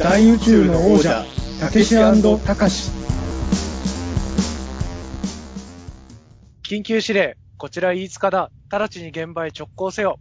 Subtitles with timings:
[0.00, 1.26] 大宇宙の王者
[1.60, 2.90] たけしたかし
[6.66, 8.50] 緊急指令、こちら飯塚だ。
[8.70, 10.18] 直ちに現場へ直行せよ。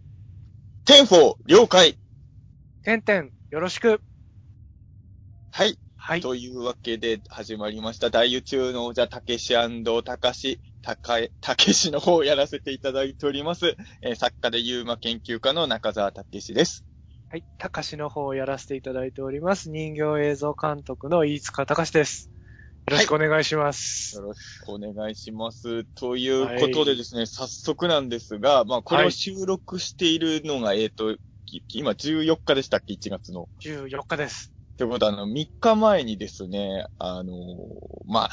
[0.84, 1.98] ten-four、了解。
[2.84, 4.02] てんてん、よろしく。
[5.52, 5.80] はい。
[5.96, 6.22] はい。
[6.22, 8.10] というわけで始まりました。
[8.10, 9.54] 大宇宙の王者、たけし
[10.04, 13.78] たかし、たかえ、たけしの方をやらせていただいております。
[14.02, 16.84] えー作家で UMA 研究家の中澤たけしです。
[17.32, 17.44] はい。
[17.60, 19.70] たかしの方をやらせていただいております。
[19.70, 22.32] 人形映像監督の飯塚たかしです。
[22.90, 24.16] よろしくお願いします。
[24.16, 25.84] よろしくお願いします。
[25.84, 33.48] ということでですね、早速なんですが、まあ、これを収録しているのが、えっ、と、き今14日でしたっけ ?1 月の。
[33.62, 34.52] 14日です。
[34.78, 37.36] ということは、あの、3日前にですね、あのー
[38.08, 38.30] まあ、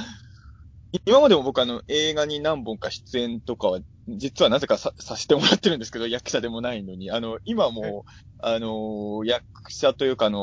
[1.05, 10.39] 今までも僕あの、映画に何本か出演とかは、実はなぜかさ、させてもらってるんですけど、役者でもないのに、あの、今もう、あのー役者というか、あの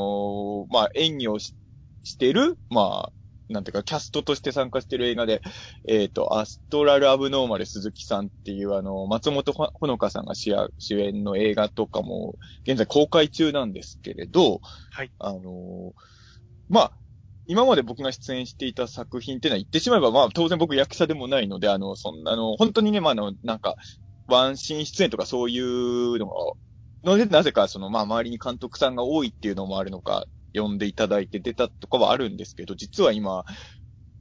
[0.69, 1.55] ーまあ、演技をし
[2.03, 3.13] してる、まあ、
[3.49, 5.41] なんていうか、キャストとして参加してる映画で、
[5.87, 12.35] えっ、と、アストラル・アブノーマル鈴木さんっていう、あの、松本ほほのかさんが主演主演の映画とかも、
[12.67, 14.59] 現在公開中なんですけれど、
[14.91, 15.11] はい。
[15.19, 15.91] あのー
[16.69, 16.97] まあ、
[17.45, 23.75] 今まで僕が出演していた作品っていうのは言ってしまえば、まあ当然僕役者でもないので、あの、そんなあの、本当にね、まああの、なんか、
[24.27, 26.33] ワンシーン出演とかそういうのが、
[27.03, 33.43] ので、なぜかその、まあ周りに監督さんが多いっていうのもあるのか、呼んでいただいて出たとかはあるんですけど、実は今、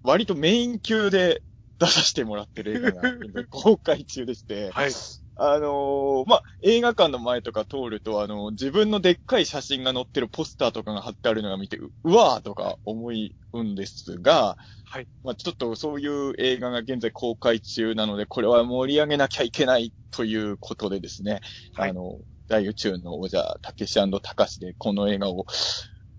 [0.02, 1.42] 割とメイン級で
[1.78, 3.02] 出させてもらってる映画が
[3.50, 4.90] 公開中でして、はい。
[5.36, 13.10] あのーまあ、映画館の前とか通ると、あの自分のでっかい写真が載ってるポスターとかが貼ってあるのが見て、ううわーとか思
[13.52, 15.08] うんですが、はい。
[15.24, 21.40] まあ、ちょっとそういう映画が現在公開中なので、これは盛り上げなきゃいけないということでですね、
[21.74, 25.46] はいあの、大宇宙の王者、たけしたかしでこの映画を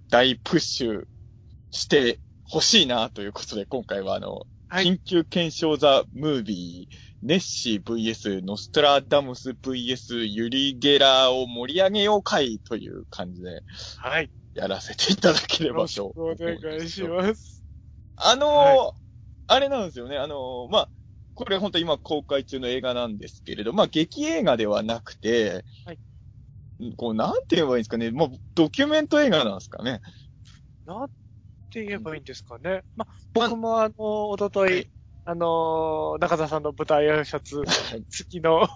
[0.10, 1.04] 大プッシュ
[1.70, 4.86] してほしいなということで、今回はあの、はい。
[4.86, 13.62] 緊急検証ザ・ムービー、ネッシー VS ノストラダムス VS ユリ・ゲラーを盛り上げようかいという感じで
[13.98, 14.32] はい。
[14.56, 16.22] やらせていただけれよろしくばと。
[16.22, 17.64] お願いします。
[18.16, 18.94] あのーは
[19.46, 20.18] あれなんですよね。
[20.18, 20.90] あのーまあ、
[21.36, 26.00] これ本当今公開中の映画なんですけれど、まあ劇映画ではなくて、はい
[26.98, 28.10] こう、なんて言えばいいんですかね。
[28.10, 30.02] もうドキュメント映画なんですかね。
[30.88, 31.10] なん
[31.74, 32.84] て言えばいいんですかね。
[32.96, 34.88] ま、僕もあの、おととい、
[35.26, 37.64] あの、中田さんの舞台挨拶
[38.10, 38.68] 付きの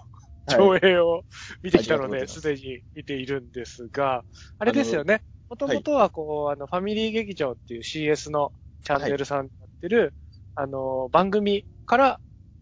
[0.48, 1.22] 上映を
[1.62, 4.24] 見てきたので、すすでに見ているんですが、
[4.58, 5.22] あれですよね。
[5.48, 10.14] もともとはこう、あの、ファミリー劇場っていう CS のチャンネルさんになってる、
[10.56, 12.20] あの、番組から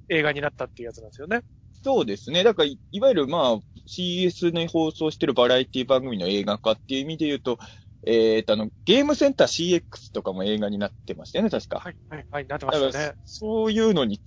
[0.09, 1.41] 映画になったっていうやつなんですよね。
[1.83, 2.43] そうですね。
[2.43, 7.59] だから、いいわゆるまあ、CS に放送してるバラエティ番組の映画化っていう意味で言うと、
[8.07, 11.81] えっ、と、あの、ゲームセンター CX とかも映画になってましたよね、確か。
[11.81, 13.15] はい、はい、はい、なってましたね。
[13.25, 14.21] そういうのに、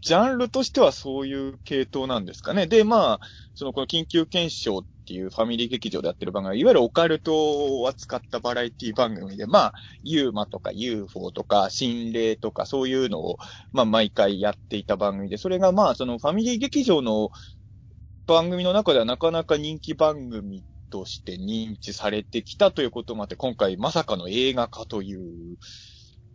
[0.00, 2.66] ジャンルとしてはそういう系統なんですかね。
[2.66, 3.20] で、まあ、
[3.54, 13.38] そのこの緊急検証っていうファミリー劇場でやってる番組は、いわゆるオカルトを扱ったバラエティ番組で、まあ、ユーマとか UFO とか心霊とかそういうのを、
[13.72, 17.30] まあ、毎回やっていた番組で、それがまあ、そのファミリー劇場の
[18.26, 25.56] 番組の中ではなかなか人気番組として認知されてきたということもあって、今回まさかの映画化という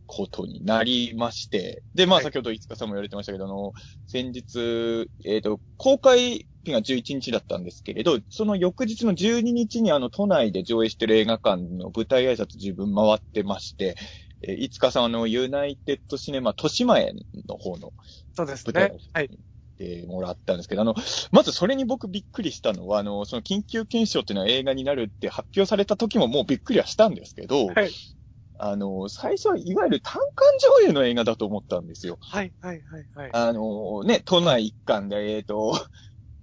[0.08, 3.74] ことになりまして、で、まあはい先ほど五日さんも言われてましたけど、あの、
[4.08, 13.96] 先日、えっ、と、公開日が11日だったんですけれど、その翌日の12日にあの、都内で上映してる映画館の舞台挨拶自分回ってまして、
[14.42, 17.16] えー、五日さんあの、ユナイテッドシネマ豊島園
[17.48, 17.94] の方の
[18.34, 18.94] そうですね。
[19.14, 19.30] はい。
[19.78, 20.96] でもらったんですけど、あの、
[21.32, 27.92] まずそれに僕びっくりしたのは、あの、その緊急検証っていうのは映画になるって発表された時ももうびっくりはしたんですけど、はい。
[28.58, 32.18] あの、最初はいわゆる単館上映の映画だと思ったんですよ。
[32.22, 33.30] はい、はい、はい、はい。
[33.34, 35.74] あの、ね、都内一貫で、えっ、と、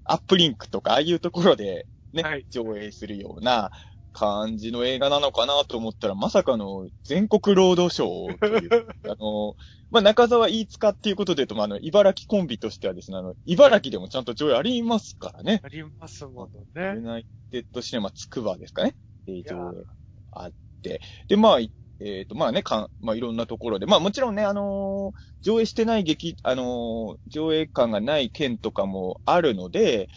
[0.04, 3.70] アップリンクとか、ああいうところでね、はい上映するような
[4.12, 9.56] 感じの映画なのかなと思ったら、まさかの全国労働省という、 あの、
[9.90, 15.60] まあ、中沢飯塚っていうことで言うと、まあ、あの、茨城コンビとしてはですね、あの、茨城でもちゃんと上映ありますからね。
[15.64, 17.00] ありますもユのね。
[17.00, 18.94] ナイテッドシネマつくばですかね。
[19.26, 19.84] えー、上映
[20.32, 21.00] あって。
[21.28, 21.72] で、まあ、い
[22.04, 30.08] えっ、と、まあね、かん、まあいろんなところで、まあもちろんね、あのー上映してない劇、あのー上映感がない県とかもあるので、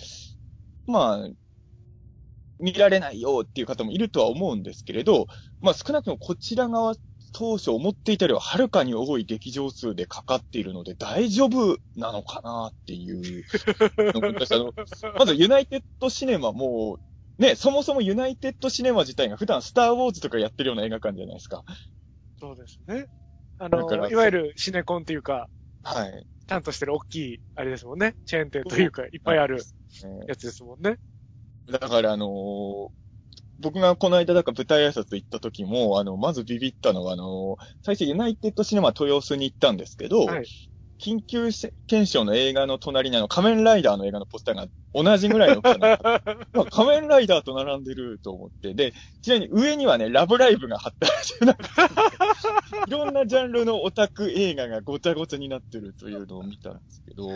[0.88, 1.30] まあ、
[2.60, 5.28] 見られないよっていう方もいるとは思うんですけれど、
[5.62, 6.96] まあ少なくともこちら側、
[7.38, 13.44] 当初思っていたよりははるかに多い劇場数でかかっているので大丈夫なのかなっていう
[14.32, 14.74] ましたあの
[15.20, 16.98] まずユナイテッドシネマも、
[17.38, 21.66] ね、そもそもユナイテッドシネマ自体が普段スターウォーズとかやってるような映画館じゃないですか。
[22.40, 23.08] そうですね。
[23.58, 25.50] あの、いわゆるシネコンっていうか、
[25.84, 26.26] はい。
[26.48, 28.16] ちゃんとしてる大きい、あれですもんね。
[28.26, 29.64] チェーン店というか、いっぱいあるね
[30.28, 31.00] やつですもんね。
[31.70, 32.88] だからあのー
[33.58, 40.46] 僕がこの間だから舞台挨拶行った時も、あの、まずビビったのは、あのー最初ユナイテッドシネマ豊洲に行ったんですけど、はい。
[41.00, 41.50] 緊急
[41.88, 45.62] 検証の映画の隣にあの仮面ライダーの映画のポスターが同じぐらいの
[46.72, 48.74] 仮面ライダーと並んでると思って。
[48.74, 51.10] で、ちなみに上にはね、ラブライブが貼ってあ
[51.42, 51.70] るなんか
[52.88, 57.28] いろんなジャンルのオタク映画がごちゃごちゃになってるというのを見たんですけど、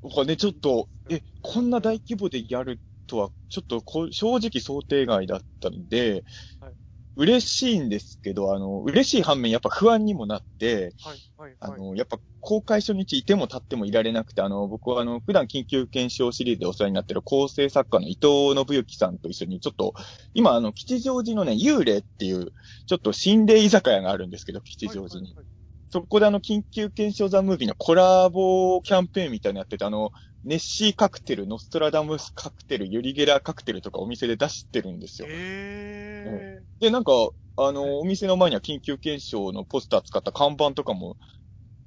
[0.00, 2.80] 僕はね、ちょっと、え、こんな大規模でやる
[3.12, 6.24] とは、ちょっとこう正直想定外だったんで、
[6.60, 6.72] はい
[7.14, 11.56] 嬉しいんですけど、あの、嬉しい反面やっぱ不安にもなって、はい、はい、はい。
[11.60, 19.92] あの、やっぱ公開初日いても立ってもいられなくて、あの、僕はあの、普段緊急検証シリーズでお世話になってる構成作家の伊藤信之さんと一緒にちょっと、
[20.32, 22.54] 今あの、吉祥寺のね、幽霊っていう、
[22.86, 25.34] ちょっと心霊居酒屋があるんですけど、吉祥寺に。
[25.34, 25.46] はいはい
[25.92, 30.10] そこであの、緊急検証ザムービーのコラボキャンペーンみたいなのやってて、あの、
[30.44, 35.28] ネッシーカクテル、ノストラダムスカクテル、ユリゲラーカクテルとかお店で出してるんですよ。
[35.30, 37.12] へで、なんか、
[37.56, 41.16] あの、お店の前には緊急検証のポスター使った看板とかも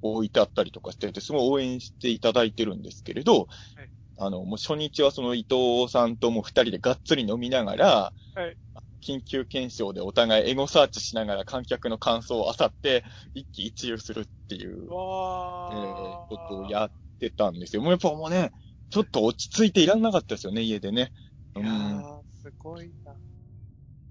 [0.00, 8.56] 置いてあったりとかしてて、すごい応援していただいてるんですけれど、はいあの、もう初日はその伊藤さんともう二人でがっつり飲みながら、はい
[9.02, 13.04] 緊急検証でお互いエゴサーチしながら観客の感想を漁って、
[13.34, 16.28] 一喜一憂するっていうー。、わえーー。
[16.28, 17.82] ことをやってたんですよ。
[17.82, 18.50] もうやっぱもうね、
[18.90, 21.12] ちょっと落ち着いていらんなかったですよね、家でね。
[21.54, 22.00] ういやん。
[22.00, 23.14] ー、すごいな。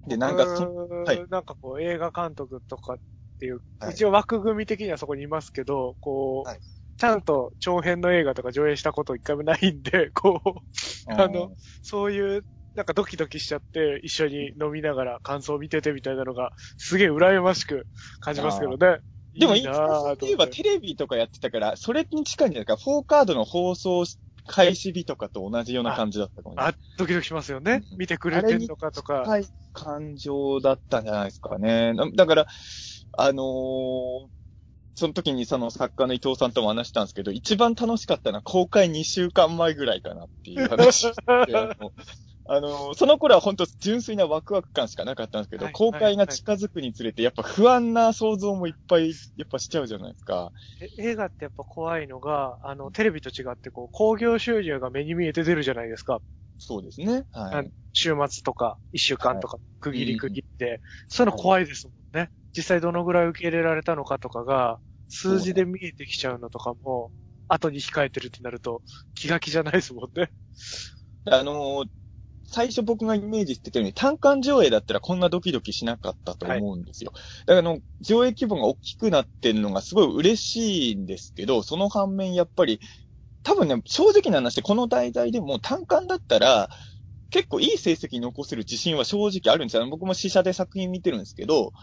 [0.07, 2.97] で、なんかそ、僕はいなんかこう、映画監督とかっ
[3.39, 6.59] ていう、はい一応枠組み的にはそこにいますけど、こう、はい
[6.97, 17.87] ちゃんと長編の映画とか上映したこと一回もないんで、 こう、あの、そういう、なんかドキドキしちゃって、一緒に飲みながら感想を見ててみたいなのが、すげえ羨ましく
[18.21, 18.99] 感じますけどね。
[19.39, 22.77] でも、いいなぁとかといえばテレビとかやってたから、それに近いんじゃないか。
[22.77, 24.05] フォーカードの放送
[24.47, 26.61] 開始日とかと同じような感じだったかもね。
[26.61, 27.83] あ、ドキドキしますよね。
[27.91, 29.21] うん見てくれてんのかとか。
[29.21, 29.45] はい。
[29.73, 31.93] 感情だったんじゃないですかね。
[31.93, 32.47] なだから、
[33.17, 34.27] あのー
[34.97, 41.13] その時にその作家の伊藤さんとも話したんですけど、一番楽しかったのは公開2週間前ぐらいかなっていう話で。
[42.47, 50.51] あのあのーその頃は本当純粋なワクワク感しかなかったんですけど、はい公開が近づくにつれて、やっぱ不安な想像もいっぱい、やっぱしちゃうじゃないですか。
[50.79, 56.21] え映画ってやっぱ怖いのが、あの、テレビと違って、こう、興行収入が目に見えて出るじゃないですか。
[56.57, 57.25] そうですね。
[57.31, 57.71] はい。
[57.93, 62.29] 週末とか、一週間とか、区切り区切って、そういうの怖いですもんね。
[62.55, 67.11] 実際どのぐらい受け入れられたのかとかが、数字で見えてきちゃうのとかも、
[67.47, 68.83] 後に控えてるってなると、
[69.13, 70.31] 気が気じゃないですもんね。
[71.25, 71.89] あのー
[72.55, 77.11] 最初僕がイメージしてたように単館上映だったらこんなドキドキしなかったと思うんですよ。
[77.45, 82.79] だからの、上映規模が大きくなってるのがすごい嬉しいんですけど、その反面やっぱり、
[83.43, 86.69] 多分ね、正直な話でこの題材でも単館だったら、
[87.29, 89.85] 結構いい成績残せる自信は正直あるんですよ。
[89.89, 91.73] 僕も試写で作品見てるんですけど、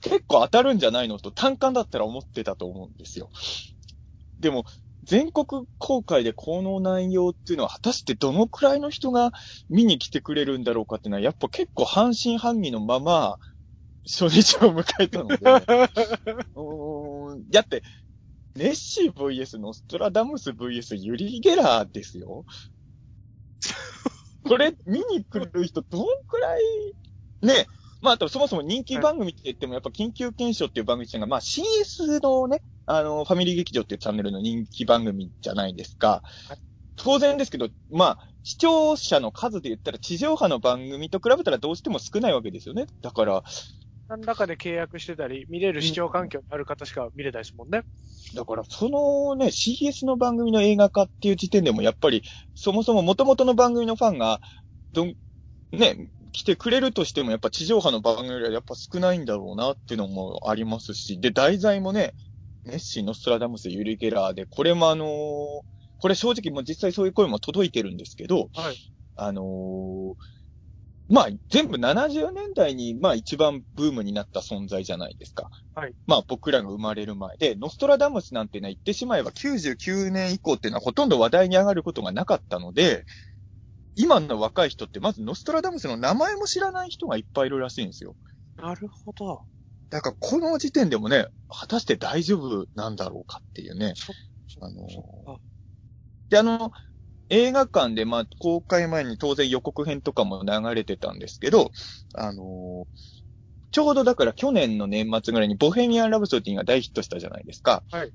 [0.00, 3.28] 結構当たるんじゃないのと単館だったら思ってたと思うんですよ。
[4.38, 4.66] でも、
[5.10, 9.32] 全国公開でこの内容っていうのは果たしてどのくらいの人が
[9.68, 13.36] 見に来てくれるんだろうかっていうのはやっぱ結構半信半疑のまま
[14.06, 15.34] 初日を迎えたので、
[16.54, 17.50] うーん。
[17.50, 17.82] だって、
[18.54, 22.44] ネッシー VS ノストラダムス VS ユリ・ゲラーですよ。
[24.46, 26.62] これ見に来る人どんくらい、
[27.42, 27.66] ね、
[28.00, 32.62] まあ、あとそもそも人気番組って言っても、やっぱ緊急検証っていう番組っていうのが、まあ CS のね、
[32.96, 36.58] あの、ファミリー劇場っていうチャンネルの人気番組じゃないですかはい。
[36.96, 42.86] 当然ですけど、まあ、視聴者の数で言ったら地上波の番組と比べたらどうしても少ないわけですよね。
[43.00, 43.42] だから、
[44.08, 47.82] 何らかで契約してたり、見れる視聴環境のある方しか見れないですもんね。
[48.34, 54.40] だから、そのね、CS の番組の映画化っていう時点でも、やっぱり、そもそも元々の番組のファンが、
[54.92, 55.14] どん、
[55.72, 62.14] ね、来てくれるとしても、やっぱ地上波の番組よりはやっぱ少ないんだろうなっていうのもありますし、で、題材もね、
[62.70, 65.08] ネッシー、ノストラダムス、ユリ・ゲラーで、これもあのー
[66.02, 68.76] これ正直もう実際そういう声も届いてるんですけど、はい。
[69.16, 70.14] あのー
[71.12, 75.50] まあ、全部70年代に、まあ一番ブームになった存在じゃないですか。
[75.74, 75.94] はい。
[76.06, 83.04] まあ僕らが生まれる前で、ノストラダムスなんてね、言ってしまえば99年以降っていうのはほとんど話題に上がることがなかったので、
[83.96, 88.14] 今の若い人ってまずノストラダムスの名前も知らない人がいっぱいいるらしいんですよ。
[88.56, 89.42] なるほど。
[89.90, 93.94] だからこの時点でもね、果たして大丈夫なんだろうかっていうね。
[94.60, 95.40] あのー
[96.30, 96.72] で、あの、
[97.30, 101.72] 映画館で、まあ、公開前に当然予告編とかも流れてたんですけど、
[102.14, 102.88] あのー
[103.72, 107.84] ちょうどだから去年の年末ぐらいにボヘミアン・ラブソディが大ヒットしたじゃないですか。
[107.90, 108.12] はい。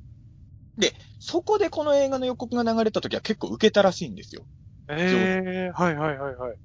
[0.78, 4.46] で、そこでこの映画の予告が流れた時は結構受けたらしいんですよ。
[4.88, 6.58] ええはいはいはいはい。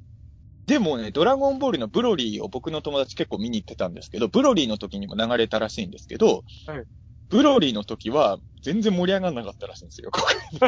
[0.70, 6.84] でもね、ドラゴンボールのブロリーを僕の友達結構見に行ってたんですけど、ブロリーの時にも流れたらしいんですけど、はい
[7.28, 10.10] ブロリーの時は全然盛り上がんなかったらしいんですよ。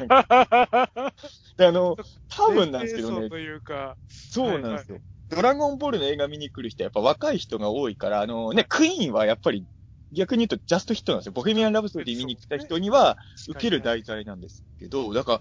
[1.58, 1.96] であの、
[2.28, 5.00] 多分なんですけどねというか、そうなんですよ。
[5.28, 9.66] ドラゴンボールの映画見に来る人はやっぱ若い人が多いから、あのね、クイーンはやっぱり
[10.12, 11.32] 逆に言うとジャストヒットなんですよ。
[11.32, 13.18] ボヘミアン・ラブソディ見に来た人には
[13.48, 15.40] 受ける題材なんですけど、だから、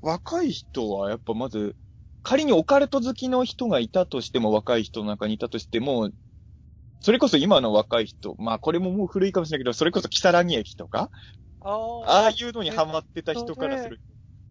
[0.00, 1.76] 若い人はやっぱまず、
[2.22, 6.10] 仮にオカルト好きの人がいたとしても、若い人の中にいたとしても、
[7.00, 11.10] それこそ今の若い人、まあこれももう古いかもしれないけど、それこそキサラギ駅とか、
[11.62, 14.00] あああいうのにハマってた人からする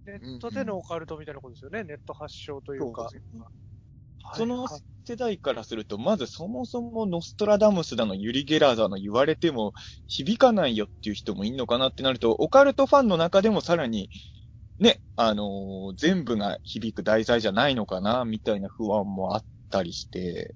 [0.05, 1.83] ネットでのオカルトみたいなことですよね。
[1.83, 3.09] ネット発祥というか。
[4.35, 9.73] そのはい世代からすると、まずそもそもノストラダムスだの、ユリ・ゲラーだの言われても
[10.05, 14.11] 響かないよっていう人もいんのかなってなると、オカルトファンの中でもさらに、
[14.79, 20.55] ね、あのー全部が響く題材じゃないのかな、みたいな不安もあったりして、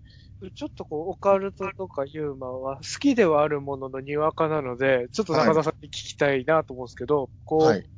[0.55, 7.89] ちょっとこう、オカルトとかユーマは好きではあるもののにわかなので、ちょっと中田さんに聞きたいなと思うんですけど、こう、はい。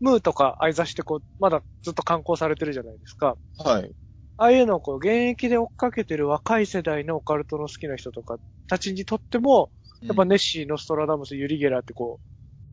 [0.00, 3.36] ムーとか相座してこう、まだずっと観光されてるじゃないですか。
[3.58, 3.94] はい。
[4.36, 9.72] ああいうのをこう、現役で追っかけてる若い世代のオカルトの好きな人とかたちにとっても、
[10.08, 12.26] やっぱネッシー、ノストラダムス、ユリゲラーってこう、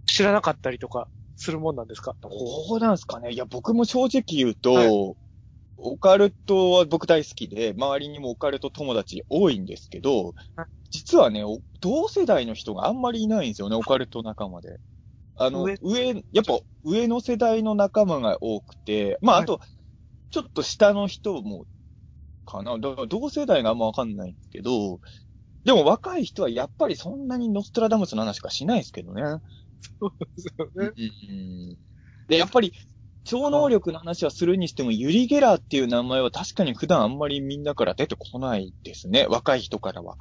[0.07, 2.15] 知らなかったりとかするもんなんですか？
[2.21, 2.29] ど
[2.75, 3.31] うなんですかね。
[3.31, 5.15] いや、僕も正直言うと、はい
[5.79, 14.79] オカルトは僕大好きで、周りにもオカルト友達多いんですけどはい、実はね、お同世代の人があんまりいないんですよね、オカルト仲間で。
[15.35, 15.77] あの、上？
[15.83, 19.61] 上、やっぱ上の世代の仲間が多くて、まあ、はいあと、
[20.31, 21.67] ちょっと下の人も、
[22.47, 22.79] かな。
[22.79, 24.99] だから同世代があんまわかんないんですけど、
[25.63, 29.21] でも若い人はやっぱりそんなにノストラダムスの話しかしないですけどね。
[29.99, 30.91] そうですよね。
[30.95, 31.77] うん
[32.27, 32.73] で、やっぱり、
[33.23, 39.27] 超能力の話はするにしても、ユリ・ゲラーっていう名前は確かに普段あんまりみんなから出てこないですね。
[39.29, 40.17] 若い人からは。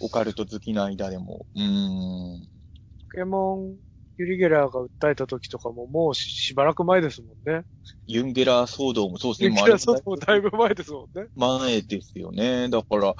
[0.00, 1.46] オカルト好きの間でも。
[1.54, 2.40] うーん。
[2.40, 3.76] ポケモン、
[4.18, 7.64] ユリゲラーが訴えた時とかももうししばらく前ですもんね。
[8.06, 9.46] ユンゲラー騒動もそうですね。
[9.48, 11.28] ユリゲラーそうもだいぶ前ですもんね。
[11.34, 12.68] 前ですよね。
[12.68, 13.14] だから、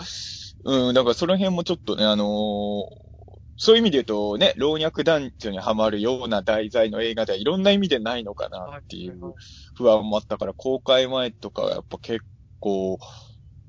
[0.65, 3.12] うん、だからその辺もちょっとね、あのー
[3.57, 9.35] そういう意味で言うとね、老若男女にはまるような題材の映画ではいろんな意味でないのかなっていう
[9.75, 12.25] 不安もあったから、公開前とかはやっぱ結
[12.61, 12.99] 構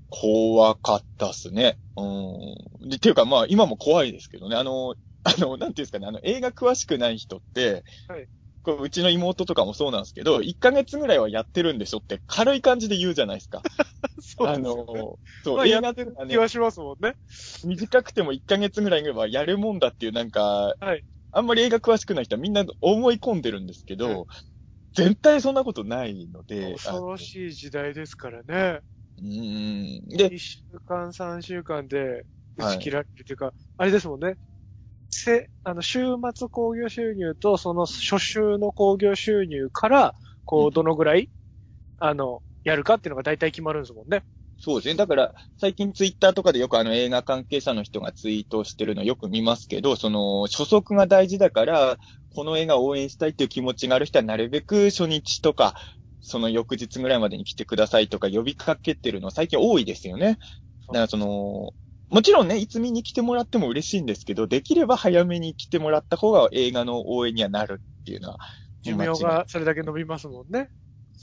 [0.09, 1.77] 怖かったっすね。
[1.95, 2.89] うん。
[2.89, 4.55] で、っていうかまあ今も怖いですけどね。
[4.55, 8.27] あの、あの、なんていうんですかね、あの映画詳しくない人って、はい
[8.63, 13.61] こううちの妹とかもそうなんですけど、1ヶ月ぐらいはやってるんでしょって軽い感じで言うじゃないですか。
[13.61, 13.63] あ
[14.21, 15.05] そうですよね。
[15.05, 17.15] の、そう、まあ映画っていうのはね気、はしますもんね。
[17.63, 24.43] 短くても1ヶ月ぐらいはやるもんだっていうなんか、はいあんまり映画詳しくない人はみんな思い込んでるんですけど、はい
[24.95, 28.81] 絶対そんなことないので、恐ろしい時代ですからね。
[29.17, 30.07] うーん。
[30.15, 34.37] で、1週間、3週間で打はいち切られるというか、あれですもんね。
[35.13, 35.99] せ、あの、週
[36.35, 40.15] 末興行収入と、その初週の興行収入から、
[40.45, 41.29] こうんう、どのぐらい、
[41.99, 44.25] あの、やるかっていうのが大体決まるんですもんね。
[44.57, 44.95] そうですね。
[44.95, 51.97] だから、最近ツイッターとかでよくあの映画関係者の人がツイートしてるのよく見ますけど、その、初速が大事だから、
[52.29, 55.75] この映画を応援したいっていう気持ちがある人はなるべく初日とか、
[56.21, 60.37] その翌日ぐらいまでに来てくださいとか呼びかけてるの最近多いですよね。
[60.91, 61.73] だからその、
[62.13, 68.39] もちろんね、いつ見に来てもらっても嬉しいんですけど、できれば早めに来てもらった方が映画の応援にはなるっていうのは。
[68.83, 70.69] 寿命がそれだけ伸びますもんね。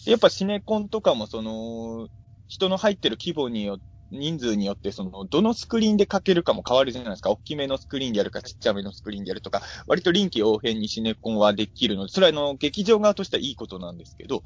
[0.04, 2.08] やっぱシネコンとかもその、
[2.48, 3.78] 人の入ってる規模によ
[4.10, 7.30] 人数によって、その、どのスクリーンでかけるかも変わるじゃないですか。
[7.30, 14.42] 大きめのスクリーンでやるか、ちっちゃめのスクリーンでやるとか、割と臨機応変にシネコンはできるので、それはあの、劇場側としてはいいことなんですけど、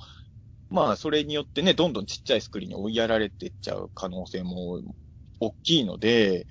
[0.69, 4.83] まあ、それによってね、どんどんちっちゃいスクリーンに追いやられてっちゃう可能性も
[5.47, 6.47] 大きいので、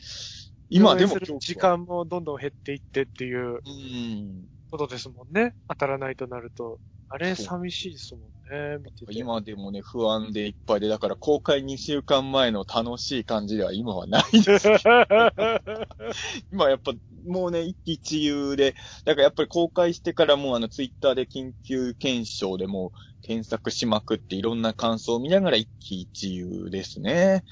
[0.70, 4.48] 今でも時間もどんどん減っていってっていううん。
[4.72, 5.54] ことですもんね。
[5.68, 6.80] 当たらないとなると。
[7.10, 9.14] あれ寂しいですもんね、見てて。
[9.14, 14.68] 今でもね、不安でいっぱいで、だから公開2週間前の楽しい感じでは今はないです。
[16.52, 16.94] 今やっぱ
[17.28, 18.74] もうね、一喜一憂で、
[19.06, 27.44] だからやっぱり公開してからもうあのツイッターで緊急検証でもう検索しまくっていろんな感想を見ながら一喜一憂ですね。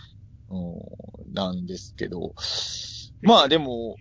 [0.52, 2.34] うん、なんですけど。
[3.22, 3.96] まあでも、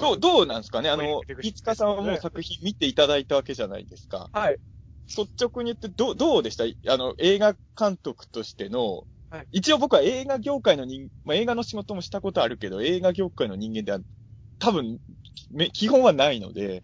[0.00, 0.90] どう、組どうなんですかね？
[0.90, 4.28] あのいつかさんはもう作品見ていただいたわけじゃないですか。
[4.32, 4.58] はい。
[5.08, 6.64] 率直に言ってどう、どうでした？
[6.92, 14.00] あの、映画監督としての、はい一応僕は映画業界の人、まあ、映画の仕事もしたことあるけど、映画業界の人間では
[14.58, 14.98] 多分、
[15.52, 16.82] め基本はないので、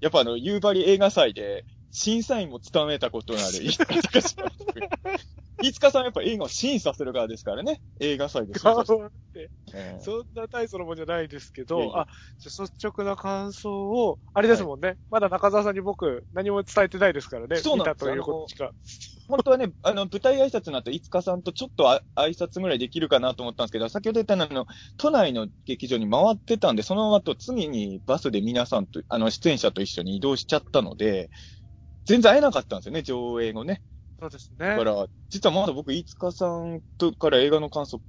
[0.00, 4.80] やっぱあの、夕張映画祭で審査員も務めたことのある飯塚隆監督。
[5.60, 7.80] 飯塚さんはやっぱ映画を審査する側ですからね。
[8.00, 8.94] 映画祭で審査して。
[9.04, 9.50] って。
[9.74, 14.98] ええそんな大層なもんじゃないですけど、いやいやあ、じゃあ率直な感想を、あれですもんね。
[15.10, 17.56] まだ中澤さんに僕、何も伝えてないですからね。
[17.56, 18.72] そうなんです見たということしか。
[19.28, 24.66] 本当はね、 あの、舞台挨拶の後、五日さんとちょっとあ挨拶ぐらいできるかなと思ったんですけど、先ほど言ったあの、
[24.98, 31.30] 都内の劇場に回ってたんで、その後、次にバスで皆さんと、あの、出演者と一緒に移動しちゃったので、
[32.04, 33.80] 全然会えなかったんですよね、上映後ね。
[34.22, 34.68] そうですね。
[34.68, 38.00] だから、実はまだ僕、五日さんとから映画の感想、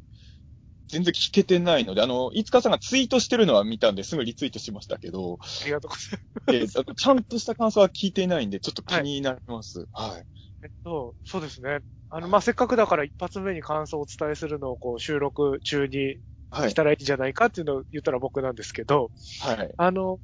[0.89, 6.77] 全然聞けてないので、あの、五日さんがツイートしてるのは見たんで、すぐリツイートしましたけど、ありがとうございます。
[6.77, 9.87] えーちゃんとした感想は聞いていないんで、ちょっと気になります。
[9.91, 10.25] はい。
[10.61, 11.79] えっと、そうですね。
[12.09, 16.17] あの、まあ、せっかくだから一発目に感想をお伝えするのをこう収録中に
[16.51, 16.75] はいし。
[16.75, 19.73] たらいいんじゃないかっていうのを言ったら僕なんですけど、はい。
[19.77, 20.19] あの、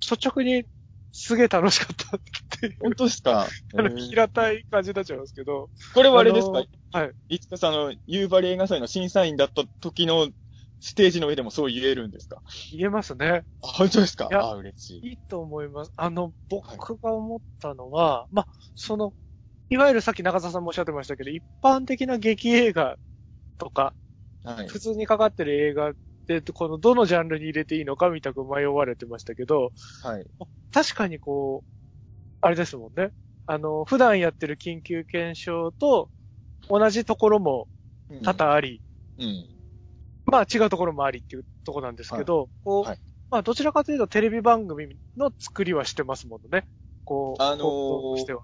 [0.00, 0.64] 率直に
[1.12, 2.18] すげえ楽しかった
[2.66, 3.46] っ て本当ですか？
[3.76, 6.62] あの、えー平たい感じになっちゃいますけど、これはあれですか？
[6.92, 7.12] はい。
[7.28, 10.28] いつかさんの夕張映画祭の審査員だった時の
[10.80, 12.42] ステージの上でもそう言えるんですか？
[12.72, 13.44] 言えますね。
[13.62, 14.28] あ、本当ですか？
[14.30, 15.08] いやあ、嬉しい。
[15.08, 15.92] いいと思います。
[15.96, 19.12] あの、僕が思ったのは、まあ、その、
[19.70, 22.96] いわゆるさっき中澤さんもおっしゃってましたけど、一般的な劇映画
[23.58, 23.94] とか、
[24.44, 24.66] はい。
[24.68, 25.92] 普通にかかってる映画
[26.26, 29.72] で、このどのジャンルに入れていいのかみたく迷われてましたけど、
[30.02, 30.26] はい。
[30.72, 31.68] 確かにこう、
[32.40, 33.10] あれですもんね。
[33.46, 36.10] あの、普段やってる緊急検証と
[36.68, 37.66] 同じところも
[38.24, 38.82] 多々あり、
[39.18, 39.44] うん。
[40.26, 42.98] まあ違うところもありっていうところなんですけど、こう、はい
[43.30, 46.66] まあどちらかというとテレビ番組の作りはしてますもんね。
[47.04, 48.38] こう、あのー。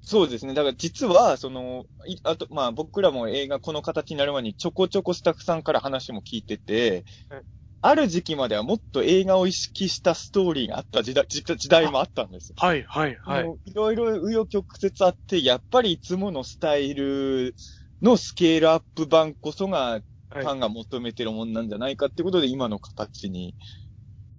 [0.00, 0.54] そうですね。
[0.54, 7.42] だから実は、その、いあと、まあ僕らも映画この形になる前にちょこちょこスタッフさんから話も聞いててはい、
[7.80, 12.56] ある時期まではもっと映画を意識したストーリーがあった時代、時時代もあったんですよ。
[12.56, 13.54] はい、はい、はい。
[13.64, 17.54] いろいろ紆余曲折あって、やっぱりいつものスタイル
[18.02, 20.04] のスケールアップ版こそが、フ
[20.38, 23.56] はいァンが求めてるもんなんじゃないかってことで、今の形に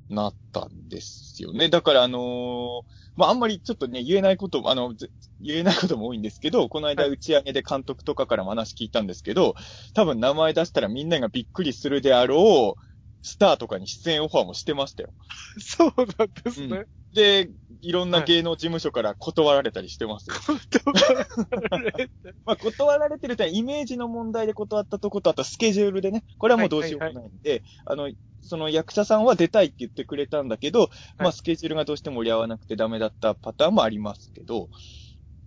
[0.10, 1.70] なったんですよね。
[1.70, 2.82] だから、あのー
[3.16, 9.56] まあ、あんまりちょっとね、言えないことも、あの、ぜ言えないことも多いんですけど、この間はい打ち上げで監督とかからも話聞いたんですけど、
[9.94, 12.82] 多分名前出したらみんながびっくりするであろう、
[13.22, 15.14] スターとかに出演オファーもしてましたよ。
[15.60, 16.86] そうなんですね。
[17.14, 17.50] で、
[17.82, 20.36] いろんな芸能事務所から断られたりしてますよ。
[22.46, 34.70] まあ、断られてるというのはイメージの問題で断ったとこと、あとスケジュールでね、これはもうどうしようもないんで、あの、その役者さんは出たいって言ってくれたんだけど、まあ、スケジュールがどうしても折り合わなくてダメだったパターンもありますけど、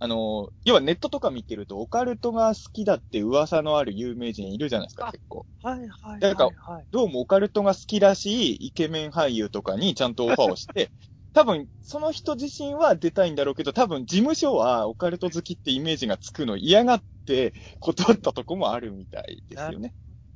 [0.03, 5.45] あの、要はネットとか見てると、オカルトが好きだって噂のある有名人いるじゃないですか、あ結構。
[5.63, 6.85] はい、はい、はいはい。
[6.91, 10.91] どうもオカルトが好きらしいイケメン俳優とかにちゃんとオファーをして、
[11.31, 19.93] 多分、その人自身は出たいんだろうけど、多分、事務所はオカルト好きってイメージがつくの嫌がって断ったとこもあるみたいですよね。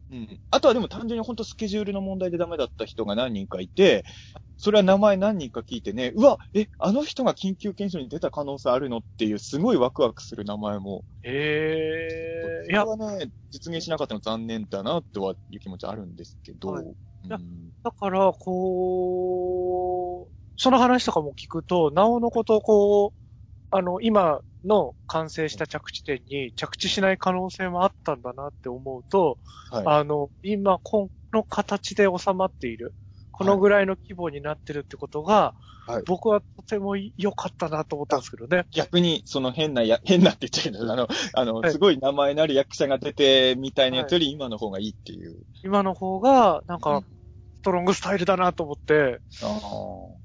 [0.10, 0.40] うん。
[0.52, 4.06] あとはでも単純に本当スケジュールの問題でダメだった人が何人かいて、
[4.58, 11.04] それは名前何人か聞いてね、うわ、え、あの人が緊急検証に出た可能性あるのっていうすごいワクワクする名前も。
[11.24, 11.32] え
[12.70, 16.70] えいや、それはね、実現しなかったの残念だなとはいう気持ちあるんですけど。
[16.72, 16.96] はいうん
[17.30, 17.38] や
[17.84, 23.12] だから、こう、その話とかも聞くと、なおのこと、こう、
[23.72, 29.40] あの、今の完成した着地点に着地しない可能性もあったんだなって思うと、
[29.72, 29.84] はい。
[29.88, 32.94] あの、今、この形で収まっている、
[33.32, 35.56] このぐらいの規模になってるってことが、
[35.88, 36.04] はい。
[36.06, 38.66] 僕はとても良かったなと思ったんですけどね。
[38.72, 41.72] 逆に、その変なや、 変なって言っちゃうけど、あの、あの、はい。
[41.72, 45.44] すごい名前のある役者が出てみたいなやつより今の方がいいっていう。
[45.64, 46.82] 今の方が、なんうん。
[46.82, 47.04] か、
[47.56, 49.48] ストロングスタイルだなと思って、あ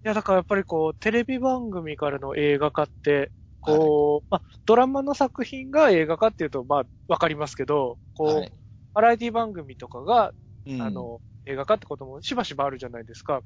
[0.05, 3.31] いや、だからやっぱりこう、テレビ番組からの映画化って、
[3.63, 8.53] こう、まあ、ドラマの作品が映画化っていうと、まあ、わかりますけど、こう、はい
[8.95, 10.35] バラエティ番組とかが、
[10.67, 13.43] うんあ、の、映画化ってこともしばしばあるじゃないですか。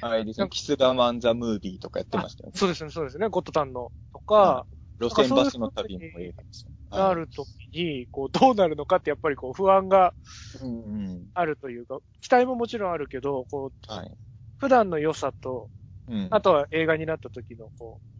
[0.00, 0.48] はいですね。
[0.50, 2.58] キスガマンザムービーとかやってましたよね。
[2.58, 3.28] そうですね、そうですね。
[3.28, 4.66] ゴッドタンのとかは、
[5.00, 6.76] 路線バスの旅も映画ですよね。
[6.90, 10.12] なるときに、こう、どうなるのかってやっぱりこう、不安が
[10.60, 10.88] うんう
[11.20, 11.26] ん。
[11.34, 14.18] あるというか、期待ももちろんあるけど、こう、はい。
[14.58, 15.70] 普段の良さと、
[16.08, 16.28] うん。
[16.30, 18.04] あとは映画になった時の、こう、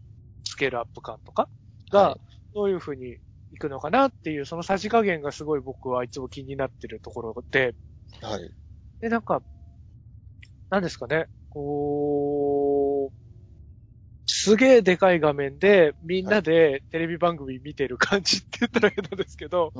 [0.61, 1.49] ケールアップ感とか
[1.91, 2.17] がは、
[2.53, 3.17] どういう風に
[3.51, 7.73] いくのかなっていう、そのさじ加減がすごい僕はいつも気になってるところで、
[8.21, 8.53] はい。
[8.99, 9.41] で、なんか、
[10.69, 13.17] なんですかね、こう、
[14.27, 19.73] すげえでかい画面で、みんなでテレビ番組見てる感じって言ったら変なんですけど。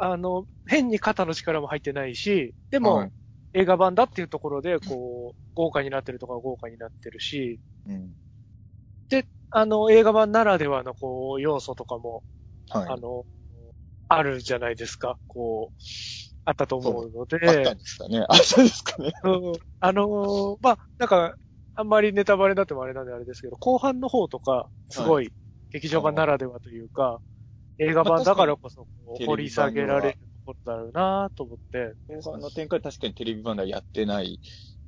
[0.00, 3.12] あの、変に肩の力も入ってないし、でも、はい
[3.54, 8.12] 映画版だっていうところで、こう、豪華になってるとか豪華になってるし、うん。
[9.50, 12.22] あの、映画版ならではの、こう、要素とかも、
[12.70, 12.88] はい。
[12.90, 13.24] あの、
[14.08, 15.18] あるじゃないですか。
[15.26, 15.82] こう、
[16.44, 18.24] あったと思うので、あったんですかね。
[18.28, 19.12] あ、そうですかね。
[19.22, 21.34] うんあのーまあ、なんか、
[21.74, 25.32] あんまりネタバレになってもあれなんであれですけど、後半の方とか、すごい、
[25.70, 27.20] 劇場版ならではというか、
[27.78, 28.88] 映画版だからこそ、
[29.24, 34.40] 掘り下げられるところだろうなと思って、後半の展開確かにテレビ版ではやってない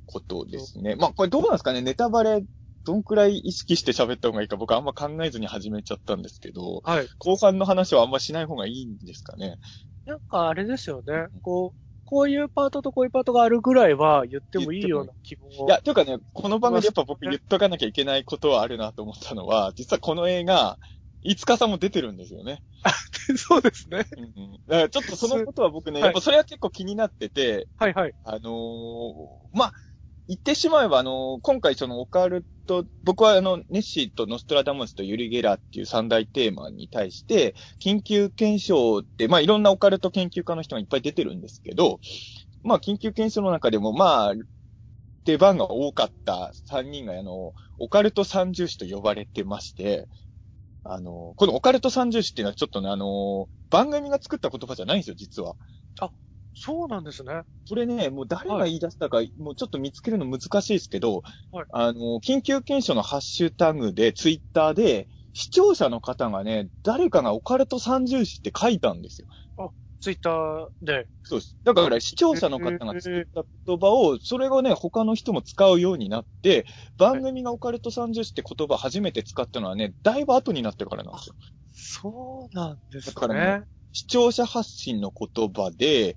[0.05, 0.95] ことですね。
[0.95, 2.43] まあ、これどうなんですかねネタバレ、
[2.83, 7.07] どんくらい意識して喋った方がいいか僕あんま考えずに始めちゃったんですけど、はい。
[7.19, 9.57] 後半の話はあんましない方がいいんですかね
[10.05, 15.49] なんかあれですよね、こう、こういうパートとこういうパートがあるぐらいは言ってもいいような気も。
[15.49, 20.77] いや、というかね、この番組でやっぱ僕言っとかなきゃいけないことはあるなと思ったのは、実はこの映画、
[21.23, 22.63] いつかさんも出てるんですよね。
[23.37, 24.05] そうですね。
[24.17, 24.51] うんうん。
[24.67, 28.13] だからちょっとそのことは僕ね、はいやっぱそれは結構気になってて、はいはい。
[28.25, 29.73] あのーまあ、
[30.31, 41.99] 言ってしまえば、あの今回そのオカルト、僕はあの、ネッシーとノストラダムスとユリ・ゲラーっていう三大テーマに対して、緊急検証って、まあ、いろんなオカルト研究家の人がいっぱい出てるんですけど、
[42.63, 44.33] まあ、緊急検証の中でも、まあ、
[45.25, 50.07] 出番が多かった三人が、あの、オカルト三重士と呼ばれてまして、
[50.85, 55.57] あの、このオカルト三重士っていうのはちょっとね、あの、番組が作った言葉じゃないんですよ、実は。
[56.53, 57.43] そうなんですね。
[57.65, 69.27] それね、もう誰が言い出したか、もうちょっと見つけるの難しいですけど、はいあの、緊急検証のハッシュタグで、ツイッターで、視聴者の方がね、誰かがオカルト三重視って書いたんですよ。
[70.01, 71.07] ツイッターで。
[71.23, 71.55] そうです。
[71.63, 76.65] だから、視聴者の方が作った言葉を、それがね、他の人も使うようになって、
[76.97, 81.35] 番組がオカルト三重視って言葉を初めて使ったのはね、だいぶ後になってからなんですよ。
[81.73, 83.65] そうなんですだからね。
[83.93, 86.15] 視聴者発信の言葉で、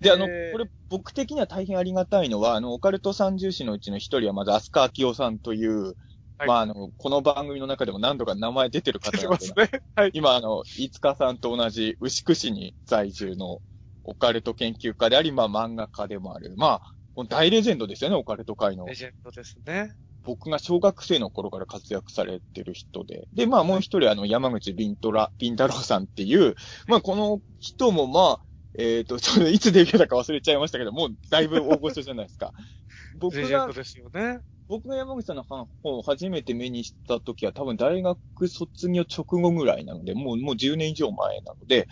[0.00, 5.94] で、あの、これ僕的には大変ありがたいのは、あの、オカルト三重士のうちの一人はまず、飛鳥明夫さんという、
[6.38, 9.70] はいまあ、あの、この番組の中でも何度か名前出てる方出てなんすね。
[9.94, 10.10] はい。
[10.12, 13.60] 今、あの、飯塚さんと同じ牛久市に在住の
[14.04, 16.52] オカルト研究家であり、まあ、漫画家でもある。
[16.56, 18.94] まあ、もう大レジェンドですよね、オカルト界のレ。
[18.94, 19.92] ジェンドですね。
[20.24, 23.28] 僕が小学生の頃から活躍されてる人で。
[23.32, 26.56] で、まあもう一人あの山口ビントラ、ビンタロウさんっていう、
[26.88, 28.46] まあこの人もまあ、
[28.78, 32.52] えっ、と、ちょっといつデビューだか忘れちゃいましたけど、もうだいぶ大御所じゃないですか。
[33.18, 34.38] 僕がですよね。
[34.68, 41.86] 僕が山口さんの本を初めて目にした時は多分大学卒業直後ぐらいなので、もう、もう10年以上前なので、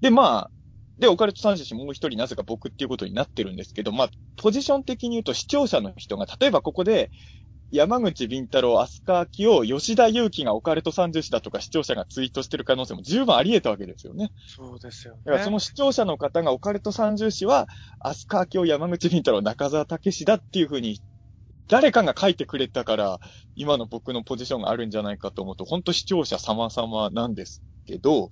[0.00, 0.50] で、まあ、
[0.98, 7.10] で、オカルト三者もう一人なぜか僕っていうことになってるんですけど、まあ、ポジション的に言うと視聴者の人が、例えばここで、
[7.72, 14.32] 山口敏太郎、飛鳥明夫、吉田祐樹がオカルト三十士だとか視聴者がツイートしてる可能性も十分あり得たわけですよね。
[14.48, 15.20] そうですよね。
[15.24, 17.68] だからその視聴者の方がオカルト三重士は、
[18.00, 21.00] 飛鳥明夫、山口敏太郎、中澤武史だっていうふうに、
[21.68, 23.20] 誰かが書いてくれたから、
[23.54, 28.30] 今の僕のポジションがあるんじゃないかと思うと、本当視聴者様々なんですけど、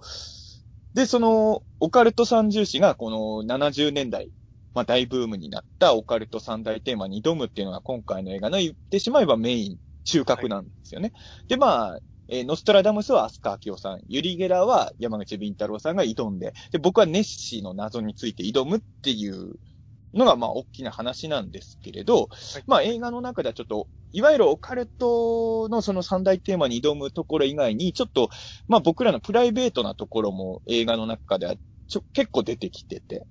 [0.94, 4.32] で、その、オカルト三重士がこの70年代、
[4.74, 11.12] まあ大ブームになったオカルト三大テーマに挑むっていうのが今回の映画の言ってしまえばメイン、中核なんですよね。
[11.48, 19.54] で、まあ、えーノストラダムスは飛鳥明夫さん、ユリ・ゲラーは山口敏太郎さんが挑んで、で、僕はネッシーの謎について挑むっていう
[20.14, 28.30] のが、まあ、大きな話なんですけれど、はいまあ、映画の中ではちょっと、いわゆるオカルトのその三大テーマに挑むところ以外に、ちょっと、
[28.68, 31.56] まあ、僕らのプライベートなところも映画の中では
[31.88, 33.26] ちょ結構出てきてて、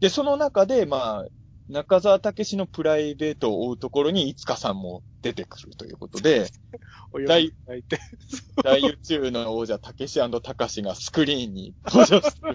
[0.00, 1.26] で、その中で、まあ、
[1.68, 6.48] 中澤武史のプライベートを追うところに、いつかさんも出てくるということで、
[7.12, 7.98] お呼びいただいて。
[8.64, 12.54] 大宇宙の王者、たけしたかしがスクリーンに登場する。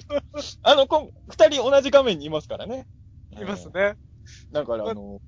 [0.63, 2.87] あの、こん二人同じ画面にいますからね。
[3.31, 3.71] いますね。
[3.75, 3.95] えー。
[4.51, 5.21] だから、あの、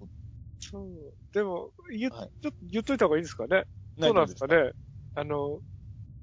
[0.59, 1.13] そう。
[1.33, 3.65] でも、言っ、はいちょっと言っといた方がいいですかね。
[3.97, 4.71] ど何うなんですかね。
[5.13, 5.59] あの、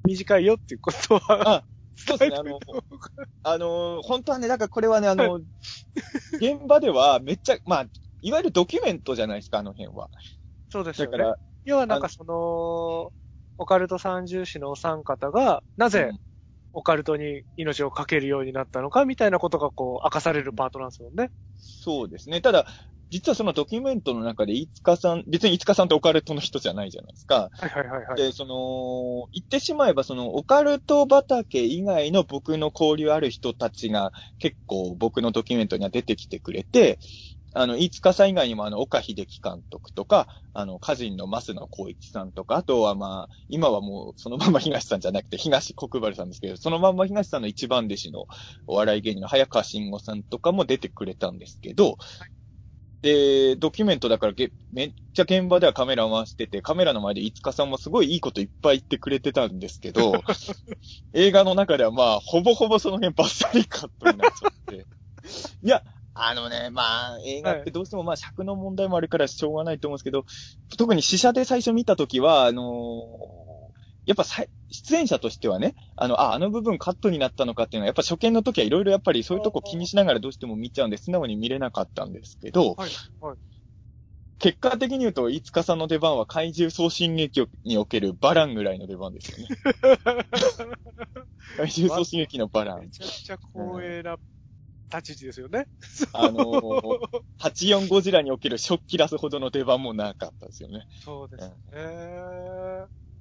[0.04, 1.56] 短いよっていうことは。
[1.58, 1.64] あ
[1.96, 2.58] そうですね、あの、
[3.42, 7.86] あの、本当はね、だからこれはね、あの、現場ではめっちゃ、まあ、
[8.20, 10.10] いわゆるドキュメントじゃないですか、あの辺は。
[10.70, 11.18] そうですよね。
[11.18, 13.12] だから、要はなんかその、
[13.58, 16.18] オカルト三重士のお三方が、なぜうん
[16.74, 21.30] オカルトに命をかけるようになったのかみたいなことがこう明かされるパートなんですよね。
[21.54, 22.40] そうですね。
[22.40, 22.66] ただ、
[23.12, 27.50] 実はそのドキュメントの中で、いつかさん、別にいつかさんってオカルトの人じゃないじゃないですか。
[27.52, 28.16] はいはいはいはい。
[28.16, 36.98] で、その、言ってしまえば、その、オカルト畑以外の僕の交流ある人たちが結構僕のドキュメントには出てきてくれて、
[37.54, 48.24] あの、飯塚さん以外にも、あの、岡秀樹監督とか、あの、歌人の増野光一さんとか、あとはまあ、今はもう、そのまま東さんじゃなくて、東国原さんですけど、そのまんま東さんの一番弟子の
[48.66, 51.98] お笑い芸人の早川慎吾さんとかも出てくれたんですけど、
[53.02, 60.12] で、ドキュメントだからげ、めっちゃ現場ではカメラ回してて、カメラの前で飯塚さんもすごいいいこといっぱい言ってくれてたんですけど、
[61.12, 64.86] 映画の中ではまあ、ほぼほぼその辺バッサリカットになっちゃって。
[65.62, 65.82] いや、
[66.14, 70.24] あのね、まあ、映画ってどうしてもまあ尺の問題もあるからしょうがないと思うんですけど、
[70.78, 73.41] 特に試写で最初見たときは、あのー
[74.06, 83.36] やっぱさい出演者としてはね、あの、あ、あの部分カットになったのかっていうのは、やっぱ初見の時はいろいろやっぱりそういうとこ気にしながらどうしても見ちゃうんで、素直に見れなかったんですけど、はい、はい。
[84.38, 89.56] 結果的に言うと、飯塚さんの出番は怪獣送信劇におけるバランぐらいの出番ですよね。
[91.56, 92.80] 怪獣送信劇のバラン。
[92.80, 94.16] めちゃくちゃ光栄な
[94.90, 95.68] 立ち位置ですよね。
[96.12, 100.86] あのー、84ゴジラにおける食器出すほどの出番もなかったですよね。
[101.04, 101.54] そうですね。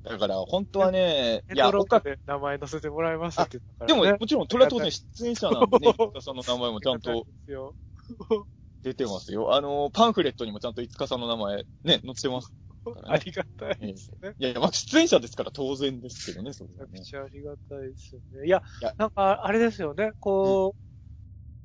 [0.03, 4.11] だから、本当はね、ヘいや、他、で名前載せてもらいますって言ったでから、ね。
[4.13, 7.25] も、もちろん、トラ当然出演者なんでね、飯塚さんの名前もちゃんと。
[8.81, 9.53] 出てますよ。
[9.53, 12.93] あのー、パンフレットにもちゃんと飯塚さんの名前ね、載ってますね。
[13.05, 14.33] ありがたいですね。
[14.39, 17.03] いやいや、まあ、出演者ですから当然ですけどね、それめちゃくはね。
[17.03, 18.47] ちゃありがたいですよね。
[18.47, 20.90] いや、いやなんか、あれですよね、こう、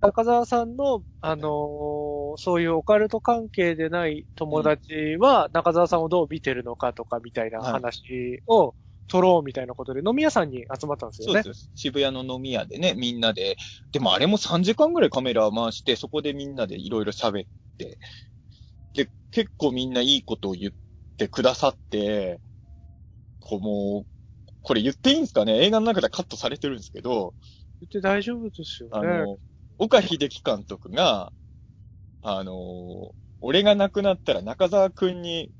[0.01, 8.75] 中澤さんの、あのーそういうオカルト関係でない友達は、中澤さんをどう見てるのかとかみたいな話を
[9.09, 11.41] 取ろうみたいなことで、飲み屋さんに集まったんですよね。
[11.43, 11.71] そうです。
[11.75, 13.57] 渋谷の飲み屋でね、みんなで、
[13.93, 17.99] でもあれも3時間ぐらいカメラ回して、そこでみんなでいろいろ喋って、
[18.95, 20.73] で、結構みんないいことを言っ
[21.17, 22.41] てくださって、
[23.41, 24.07] こうもう、
[24.63, 25.65] これ言っていいんですかね？
[25.65, 27.35] 映画の中でカットされてるんですけど、
[27.81, 28.95] 言って大丈夫ですよね。
[28.99, 29.39] あの、
[29.79, 31.33] 岡秀樹監督が、
[32.23, 35.51] あの、俺が亡くなったら中澤くんに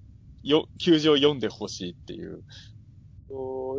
[0.43, 2.45] よ、球場読んでほしいっていう、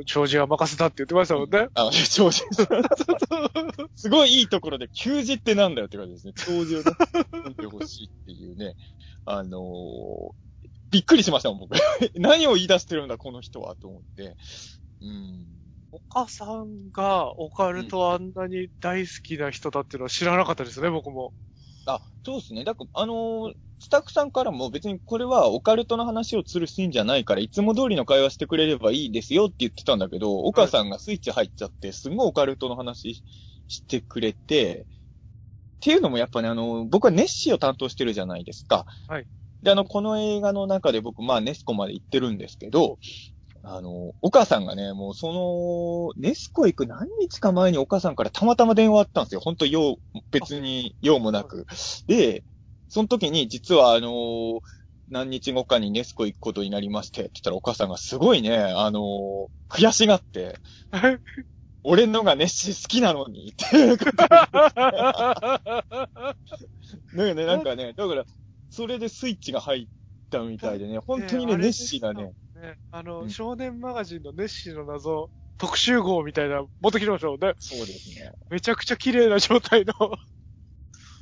[0.05, 1.67] 長寿は任せたって言ってましたもんね。
[1.73, 2.41] あ、長寿。
[3.95, 6.33] すごいいいところで、休字ってなんだよって感じですね。
[6.35, 6.91] 長寿をね
[7.31, 8.75] 読んでほしいっていうね。
[9.25, 10.31] あのー
[10.89, 11.71] びっくりしましたもん、僕。
[12.15, 14.37] 何を言い出してるんだ、この人は、と思って。
[15.01, 15.66] うん。
[15.97, 21.33] お母さんがオカルトあんなに大好きな人だっていうのは知らなかったですね、僕も。
[21.85, 22.63] あ、そうですね。
[22.63, 33.23] だから、あのースタッフさんからも別にこれはオカルトの話をするシーンじゃないから、いつも通りの会話してくれればいいですよって言ってたんだけど、岡さんがスイッチ入っちゃって、すごいオカルトの話
[33.67, 38.87] してくれて、っていうのもやっぱね、あの、僕はネッシーを担当してるじゃないですか。
[39.07, 39.27] はい。
[39.61, 42.97] で、あの、この映画の中で僕、まあ、ネスコまで行ってるんですけど、
[43.69, 49.41] あの、岡さんがね、もうその、ネスコ行く何日か前に岡さんからたまたま電話あったんですよ。
[49.41, 49.97] 本当用、
[50.31, 51.65] 別に用もなく。
[52.07, 52.45] で、
[52.87, 54.61] その時に実はあの
[55.09, 60.59] 何日後かにネスコ行くことになりまして、って言ったらお母さんがすごいね、あの悔しがって、
[61.83, 64.11] 俺のがネッシー好きなのに、っていうこと
[67.23, 68.25] ねね、なんかね、だから、
[68.69, 69.87] それでスイッチが入っ
[70.29, 72.33] たみたいでね、本当にね、ねネッシーがね、。
[72.57, 77.53] ねあの、うん少年マガジンのネッシーの謎、特集号みたいな、持ってきてましたもんね。
[77.59, 78.31] そうですね。
[78.49, 79.93] めちゃくちゃ綺麗な状態の。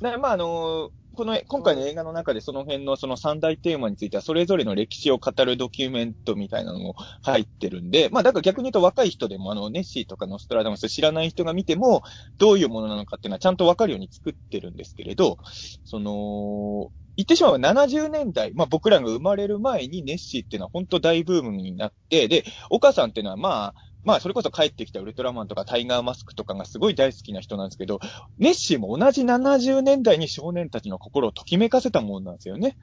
[0.00, 12.02] で、まあ、あのこの、今回の映画の中でその辺のその三大テーマについては、それぞれの歴史を語るドキュメントみたいなのも入ってるんで、まあ、だから逆に言うと若い人でも、あの、ネッシーとかノストラダムス知らない人が見ても、
[12.38, 15.38] どういうものなのかっていうのはちゃんとわかるように作ってるんですけれど、
[15.84, 23.74] その、言ってしまえば70年代、まあ僕らが生まれる前にネッシーっていうのは本当大ブームになって、で、岡さんっていうのはまあ、
[24.06, 27.98] まあそれこそ帰ってきたウルトラマンとかタイガーマスクとかがすごい大好きな人なんですけど、
[28.38, 32.78] ネッシーも同じ70年代に少年たちの心をときめかせたもんなんですよね。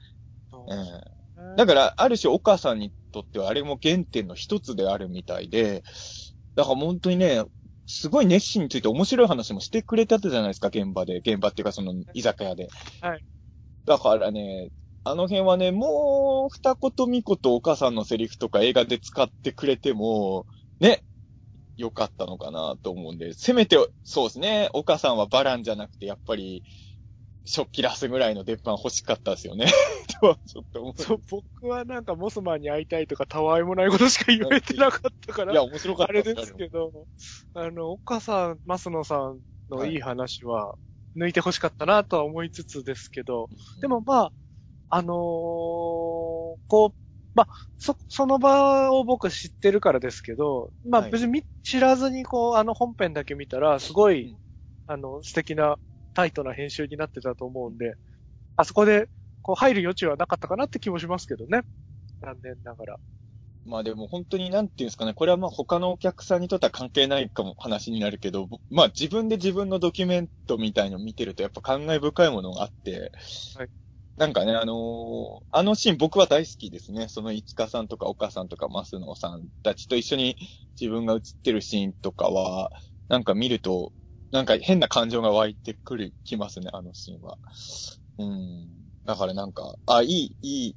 [0.52, 1.56] うん。
[1.56, 5.82] だから、ある種、岡さんにとってはあれも原点の一つであるみたいで、
[6.56, 7.42] だから本当にね、
[7.86, 11.18] すごい熱心について面白い話もしてくれたじゃないですか、現場で。
[11.18, 12.68] 現場っていうか、その、居酒屋で。
[13.00, 13.24] はい。
[13.86, 14.70] だからね、
[15.04, 20.46] あの辺はね、もう、二言三言岡さんのセリフとか映画で使ってくれても、
[20.80, 21.04] ね、
[21.76, 26.64] よかったのかなと思うんで、せめて、そうですね、岡さんはバランじゃなくて、やっぱり、
[27.46, 29.66] 食器出すぐらいの出っ歯欲しかったですよね。
[30.20, 31.02] とはちょっと思う。
[31.02, 35.52] そう、僕はなんかモスマンに会いたいとかたわいもないことしか言えてなかったから。
[35.52, 37.06] いや、面白かったあれですけど、
[37.52, 40.74] あの、岡さん、増野さんのいい話は
[41.16, 44.32] 抜いて欲しかったなとは思いつつですけど、でも、まあ、
[44.88, 46.58] あのーこ
[46.92, 46.94] う、
[47.34, 51.10] まあ、そ、その場を僕知ってるからですけど、まあはい。
[51.10, 54.38] 別に見知らずにこう、あの本編だけ見たら、すごい、うん。
[54.86, 55.76] あの、素敵な
[56.14, 57.94] タイトな編集になってたと思うんで、
[58.56, 59.08] あそこで、
[59.42, 61.62] こう、入る余地はなかったかなって気もしますけどね。
[62.20, 62.96] 残念ながら。
[63.66, 73.10] まあでも本当になんていうんですかね、これはまあ他のお客さんにとっては関係ないかも話になるけど、まあ自分で自分のドキュメントみたいのを見てるとやっぱ感慨深いものがあって、
[73.54, 73.68] はい
[74.16, 77.08] なんかね、あのーあのシーン僕は大好きですね。
[77.08, 80.36] その市川さんとか岡さんとか増野さんたちと一緒に
[80.80, 82.70] 自分が映ってるシーンとかは、
[83.08, 83.92] なんか見ると、
[84.30, 87.38] なんか変な感情が湧いてくる、きますね、あのシーンは。
[88.18, 88.68] うん。
[89.04, 90.76] だからなんか、あ、いい、いい、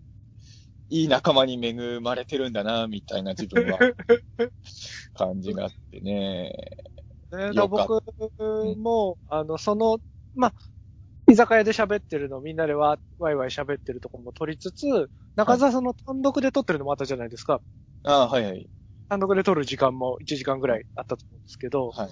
[0.90, 3.80] いい仲間に恵まれてるんだな、みたいな自分は、
[5.14, 6.54] 感じがあってね。
[7.32, 7.92] ね、僕
[8.78, 10.00] も、あの、その、
[10.34, 10.56] まあ、
[11.28, 17.62] 居酒屋で喋ってるの、みんなでわワイワイ喋ってるとこも撮りつつ、中澤さんの単独で撮ってるのもあったじゃないですか。
[18.04, 18.70] ああ、はいはい。
[19.10, 22.10] 単独で撮る時間も1時間ぐらいあったと思うんですけど、はい。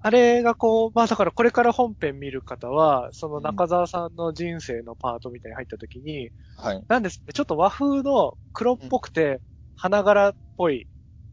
[0.00, 6.84] あれがこう、まあだからこれから本編見る方は、その中澤さんの人生のパートみたいに入った時に、はい。
[6.88, 9.40] なんですちょっと和風の黒っぽくて、
[9.76, 10.86] 花柄っぽい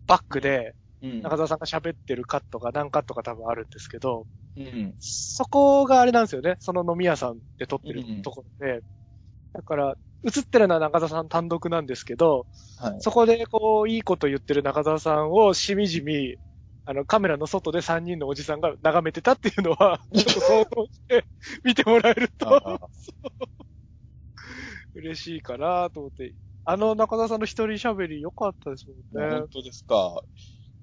[0.08, 1.22] バックで、うん。
[1.22, 4.96] 中澤さんが喋ってるカットが何カットか多分あるんですけど、うん。
[5.00, 6.58] そこがあれなんですよね。
[6.60, 8.82] その飲み屋さんで撮ってるうんうんところで。
[9.54, 13.02] だから、映ってるのは中澤さん単独なんですけど、はい。
[13.02, 16.38] そこでこう、いいこと言ってる中澤さんをしみじみ、
[16.86, 21.26] あの、カメラの外で3人のおじさんが眺めてたっていうのは、 ちょっと想像して
[21.64, 22.80] 見てもらえるあとあ
[24.94, 26.36] 嬉しいかなと思って。
[26.64, 29.48] あの中澤さんの一人喋り良かったですもんね本。
[29.50, 30.22] 当ですか。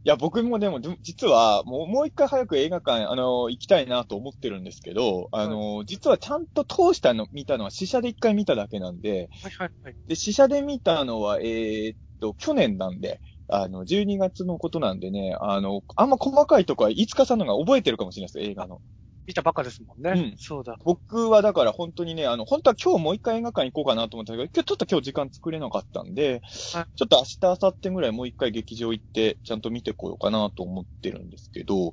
[0.05, 9.97] いや、僕もでも、実は、もう、もう一回早く映画館、あの、行きたいなと思ってるんですけど、あの、実はちゃんと通したの、見たのは、試写で一回見ただけなんで、はいはいはい。
[10.09, 18.81] で、試写で見たのは、えーっと、去年なんで、あの、12月のことなんでね、あの、あんま細かいとこは、いつかさんのが覚えてるかもしれないです、映画の。
[19.29, 20.11] 見たばっかですもんね。
[20.11, 20.79] うんそうだ。
[20.85, 26.41] 僕はだから本当にね、あの、本当は今日もう一回映画館行こうかなと思ったけど、今日ちょっと今日時間作れなかったんで、
[26.73, 31.93] はいちょっと明日、明後日ぐらいもう一回劇場行って、ちゃんと見てこようかなと思ってるんですけど、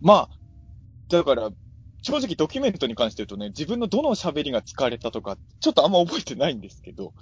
[0.00, 0.30] まあ、
[1.08, 1.50] だから、
[2.02, 7.12] 正直ドキュメントに関して言うとね、自分のどの喋りが疲れたとか、ちょっとあんま覚えてないんですけど、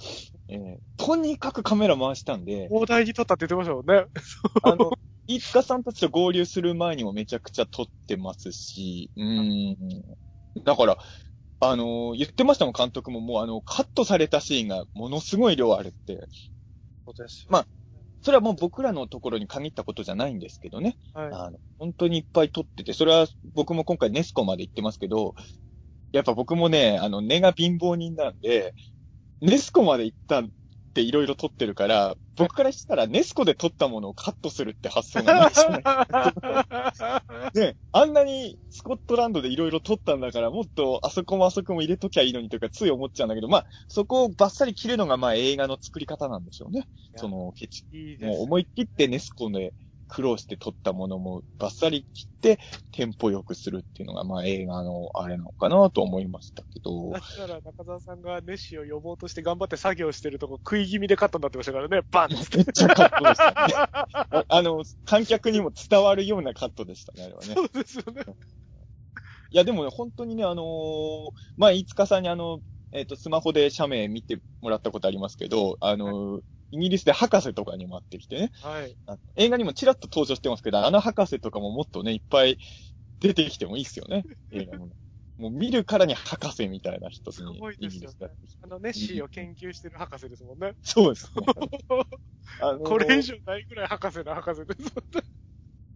[0.48, 4.04] えーとにかくカメラ回したんで、大台に撮ったって言ってましたもんね。
[4.62, 4.90] あの、
[5.28, 9.76] 飯塚さんたちと合流する前にもめちゃくちゃ撮ってますし、うーん。
[10.64, 10.98] だから、
[11.60, 16.26] あの言ってましたもん、監督ももうあの、カットされたシーンがものすごい量あるって。
[17.06, 17.48] そうですよ。
[17.50, 17.66] ま
[18.22, 20.96] それはもう僕らのところに限ったことじゃないんですけどね。
[21.12, 21.28] はい。
[21.32, 25.34] あの、本当にいっぱい撮ってて、それは僕も今回ネスコまで行ってますけど、
[26.12, 28.74] やっぱ僕もね、あの、根が貧乏人なんで、
[29.40, 30.42] ネスコまで行った
[30.98, 35.68] っていろいろ撮ってるから、僕からしたらネスコで撮ったものをカットするって発想がないじゃ
[37.52, 46.88] ないね、あんなにスコットランドでいろいろ撮ったんだから、もっとあそこもあそこも入れときゃいいのにとかつい思っちゃうんだけど、まあ、そこをバッサリ切るのがまあ映画の作り方なんでしょうね。
[47.14, 48.36] その、ケチいいです。
[48.36, 49.72] もう思い切ってネスコで
[50.08, 52.58] 苦労して撮ったものもバッサリ切って
[52.92, 57.18] テンポ良くするっていうのがまあ映画のあれなのかなと思いましたけどだ。
[57.20, 62.00] ったら中澤さんがネッシーを呼ぼうとして頑張って作業してるとこ食い気味でカットになってましたからね。
[62.10, 62.56] バンって。
[62.58, 63.74] めっちゃカットでしたね。
[63.76, 67.54] ああの、観客にも伝わるようなカットでしたね、あれはね。
[67.54, 68.22] そうですよね。
[69.50, 72.60] いや、でもね、本当にね、あのーまあ、飯塚さんにあの、
[72.92, 78.96] えっ、と、スマホで写メ見てもらったことありますけど、あのーイギリスで博士とかにも会ってきてね、はい。
[79.36, 82.58] 映画にもちらっと登場してますけど、あの博士とかももっとね、いっぱい
[83.20, 84.88] 出てきてもいいっすよね、 映画の。
[85.38, 88.28] もう見るからに博士みたいな人すにごいですよね。
[88.62, 90.74] あのネッシーを研究してる博士ですもんね。
[90.82, 91.46] そうですね。
[92.60, 94.92] あのーこれ以上ないぐらい博士の博士です。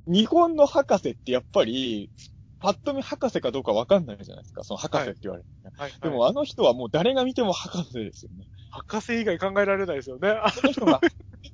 [0.06, 2.11] 日本の博士ってやっぱり、
[2.58, 5.94] パッと見博士かどうかわかんないじゃないですか、その博士って言われて、はい。
[6.02, 8.46] でもあの人はもう誰が見ても博士ですよね。
[8.72, 10.30] 博士以外考えられないですよね。
[10.30, 11.00] あこの人が、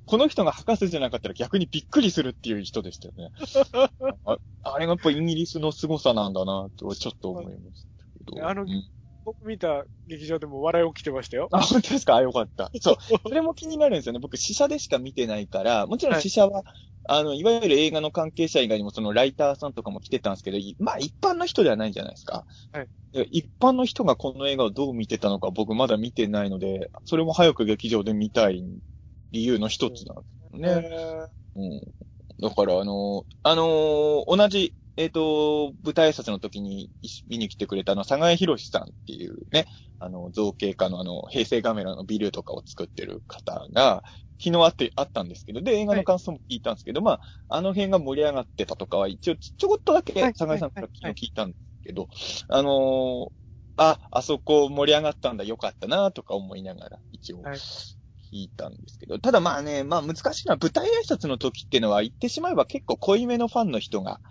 [0.05, 3.31] この人が博士じゃなかったら逆にびっくりするっていう人でしたよね。
[4.25, 8.03] ああれがやっぱイギリスの凄さなんだなとちょっと思いました
[8.33, 8.47] けど。
[8.47, 8.89] あのうん
[9.29, 11.49] 僕見た劇場でも笑い起きてましたよ。
[11.51, 12.15] あ、本当ですか？
[12.15, 12.71] あ、よかった。
[12.81, 12.97] そう。
[13.23, 14.19] それも気になるんですよね。
[14.19, 16.63] 僕、試写でしか見てないから、もちろん試写は、
[17.07, 22.47] あの、いわゆる映画の関係者以外にも、そのライターさんとかも来てたんですけど、いまあ、一般の人ではないじゃないですか？
[22.71, 23.27] はいで。
[23.29, 28.63] 一般の人がこの映画をどう見てたのか、僕まだ見てないので、それも早く劇場で見たい
[29.31, 30.89] 理由の一つなんですよね。
[30.91, 31.81] えうん。
[32.41, 36.89] だから、あの、あのー同じ、えっ、と、舞台挨拶の時に
[37.27, 39.65] 見に来てくれたあの、佐賀江博さんっていうね、
[39.99, 44.03] あの、造形家のあの、平成カメラのビルとかを作ってる方が、
[44.41, 50.33] 昨日会って、あったんですけど、で、映画の感想も聞いたんですけど、まあ、あの辺が盛り上がってたとかは、一応ち、ちょこっとだけはい。
[50.33, 52.07] 佐賀江さんから昨日聞いたんですけど、
[52.47, 53.31] あのー
[53.81, 57.57] あ、あそこ盛り上がったんだ、よかったな、とか思いながら、一応、はい。
[58.31, 64.21] 聞いたんですけど、ただまあね、まあ難しいのは舞台挨拶の時っていうのは言ってしまえば結構濃いめのファンの人が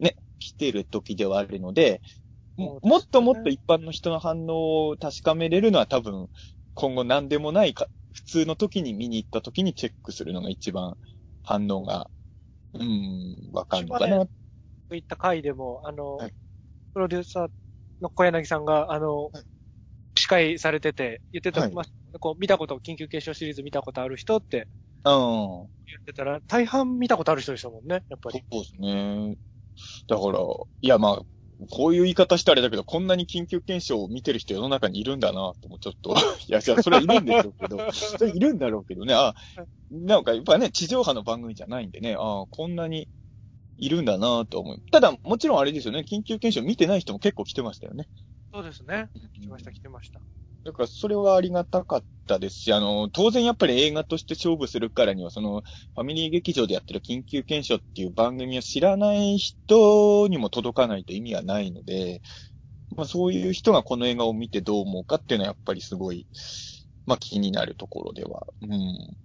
[0.00, 2.02] ね、来てる時ではあるので、
[2.56, 6.28] もっともっと一般の人の反応を確かめれるのは多分、
[6.74, 10.96] 今後何でもないか、普通の時に見に行った時にチェックするのが一番
[11.42, 12.10] 反応が、
[12.74, 14.26] うーん、わかるのかな。
[14.26, 14.30] こ
[14.90, 16.34] ういった回でも、あの、はい
[16.94, 17.48] プロデューサー
[18.00, 19.44] の小柳さんが、あの、はい
[20.16, 24.68] 司会されてて、言ってた、はいまあ、こう、見たこと、緊急継承シリーズ見たことある人って
[25.04, 25.70] うん。
[25.86, 28.44] 言ってたら、大半見たことある人でしたもんね、やっぱり。
[28.50, 29.36] そうですね。
[30.08, 30.38] だから、
[30.80, 31.22] いやまあ、
[31.68, 36.14] こういう言い方したらあれだけど、こんなに緊急検証を見てる人世の中にいるんだなともちょっと、
[36.48, 39.34] いや、じゃあそれはいるんでしょうけど、それいるんだろうけどね、あ、
[39.90, 43.08] なんかやっぱね、地上波の番組じゃないんでね、あこんなに
[43.76, 44.82] いるんだなと思う。
[44.90, 48.08] ただ、もちろんあれですよね、緊急検証見てない人も結構来てましたよね。
[48.52, 49.08] そうですね。
[49.40, 50.20] 来ました、来てました。
[50.64, 55.62] だからそれはありがたかったですし、あの、当然やっぱり映画として勝負するからには、その、
[55.94, 62.20] ファミリー劇場でやってる緊急検証っていう番組を知らない人にも届かないと意味がないので、
[62.96, 66.26] まあそういう人がこの映画を見てどう思うかっていうのはやっぱりすごい、
[67.06, 69.16] まあ気になるところでは、うん、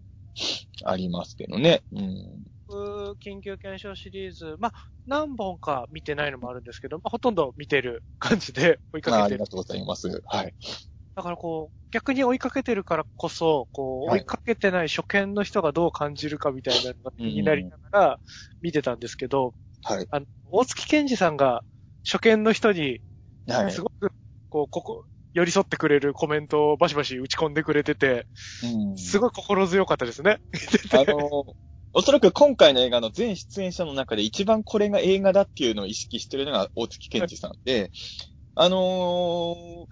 [0.83, 1.83] ありますけどね。
[1.91, 2.43] うん。
[2.67, 4.73] 僕緊急検証シリーズ、まあ、
[5.05, 9.23] 何本か見てないのもあるんですけど、まあ、ほとんど見てる感じで追いまあかけてる。
[9.23, 10.21] ありがとうございます。
[10.25, 10.53] はい。
[11.15, 18.19] だからこう、逆に追いかけてるからこそ、こう、はい追いかけてない初見の人がどう感じるかみたいなのが気になりながら
[18.61, 19.53] 見てたんですけど、
[19.83, 20.07] はい。
[20.11, 21.63] あの、大月健二さんが
[22.03, 22.99] 初見の人に、
[23.47, 23.81] はいす。
[23.81, 24.11] ごく、
[24.49, 28.27] こう、ここ、寄り添ってくれるコメントをバシバシ打ち込んでくれてて、
[28.63, 30.39] うんすごい心強かったですね。
[30.91, 31.55] あの、
[31.93, 37.91] おそらく今回の映画の全出演者の中で一番これが映画だっていうのを意識してるのが大月健二さんで、
[38.55, 39.85] あのー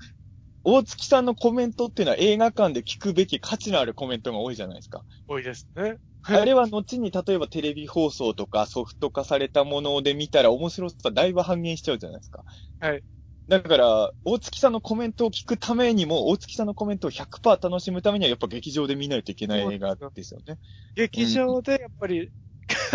[0.63, 5.03] 大月さんのコメントっていうのは映画館で聞くべき価値のあるコメントが多いじゃないですか。
[5.27, 5.97] 多いですね。
[6.25, 12.45] あれは後に例えばテレビ放送とかソフト化されたもので見たら面白さだいぶ半減しちゃうじゃないですか。
[12.79, 13.03] はい。
[13.49, 20.59] だから、大月さんのコメントを聞くためにも、大月さんのコメントを100%楽しむためには、やっぱ劇場で見ないといけない映画ですよね。
[20.95, 22.31] 劇場でやっぱり、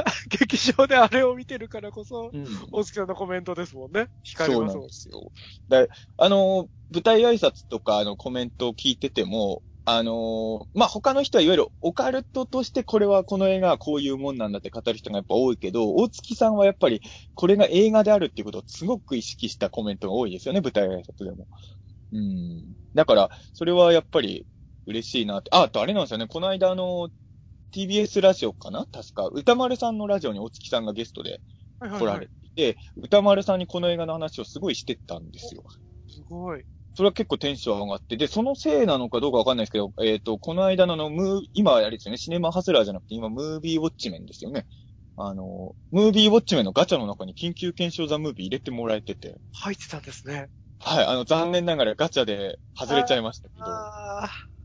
[0.29, 4.09] 劇場であれを見てるからこそ、うん大月さんのコメントですもんね。
[4.25, 5.33] 惹かれそうですよ。
[5.69, 5.87] だ
[6.17, 17.01] あの、舞台挨拶とかのコメントを聞いてても、あのまあ、他の人はいわゆるオカルトとしてこれはこの映画はこういうもんなんだって語る人がやっぱ多いけど、大月さんはやっぱり
[17.35, 21.49] これが映画であるっていうことをすごく意識したコメントが多いですよね、舞台挨拶でも。
[22.13, 22.75] うん。
[22.95, 24.47] だから、それはやっぱり
[24.87, 25.49] 嬉しいなって。
[25.53, 27.09] あ、あとあれなんですよね、この間あの、
[27.75, 28.87] TBS ラジオかな？
[28.91, 31.41] 確か、歌丸さんのラジオに大月さんがゲストで
[31.81, 35.65] はいはい来られていて、歌丸さんにこの映画の話をすごいしてたんですよ。
[36.09, 36.65] すごい。
[36.95, 44.67] それは結構テンション上がって、で、そのせいなのかどうかわかんないですけど、えっ、と、この間のあの、ムー、今はあれですよね、シネマハスラーじゃなくて、今、ムービーウォッチメンですよね。
[45.17, 50.49] あの、ムービーウォッチメンのガチャの中に緊急検証ザムービー入れてもらえてて、入ってたんですね。
[50.81, 53.67] はい、あの、残念ながらガチャで外れちゃいましたけど、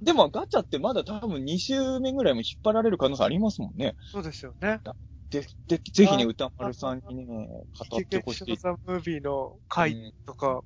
[0.04, 3.96] でもガチャってまだ多分2週目ぐらいも引っ張られる可能性ありますもんね。
[4.12, 4.80] そうですよね。
[5.30, 7.26] で、で、ぜひね、あ歌丸さんにね、
[7.90, 10.62] 語ってほしいザムービーのう回んとか、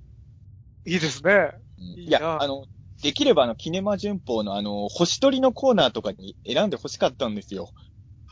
[0.86, 1.52] いいですね。
[1.78, 2.66] うんいや、あの、
[3.02, 7.72] できればあの、キネマ旬報のあの、星取りのコーナーとかに選んで欲しかったんですよ。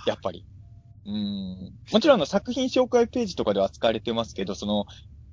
[0.07, 0.45] やっぱり。
[1.05, 1.75] うん。
[1.91, 4.85] もちろんあの、作品紹介ページとかでは扱われてますけど、その、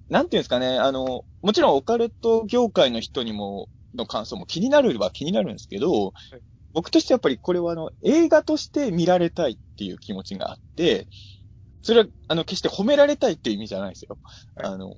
[0.08, 6.12] なんていうんですかね、あの、もちろんオカルト業界の人にも、の感想も気になるは気になるんですけど、
[6.72, 11.08] 僕としてやっぱりこれはあの、映画として見られたいっていう気持ちがあって、
[11.82, 14.18] それは、あの、決して褒められたいっていう意味じゃないですよ。
[14.56, 14.96] はいあの、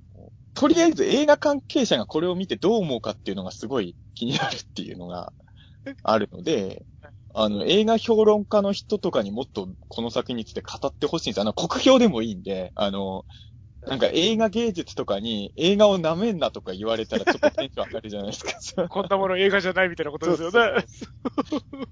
[0.55, 5.33] とりあえず映画関係者がこれを見てどう思うかっていうのがすごい気になるっていうのが
[6.03, 6.87] あるので、
[7.35, 11.41] あの、映画評論家の人とかにもっとこの作品について語ってほしいんです。
[11.41, 13.27] あの、国評でもいいんで、あの、
[13.87, 18.89] なんか映画芸術とかに映画を舐めんなとか言われたらちょっとテンション上がるじゃないですか。
[18.89, 20.85] こんなもの映画じゃないみたいなことですよね。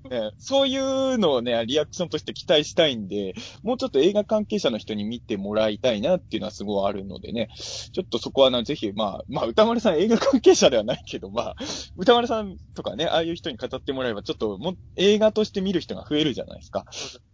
[0.08, 11.56] ね、そういうのをね、リアクションとして期待したいんで、もうちょっと映画関係者の人に見てもらいたいなっていうのはすごいあるのでね、ちょっとそこはな、ぜひ、まあ、まあ、歌丸さん映画関係者ではないけど、まあ、
[11.96, 16.86] 歌丸さんとかね、ああいう人に語ってもらえば、ちょっともう映画として見る人が増えるじゃないですか。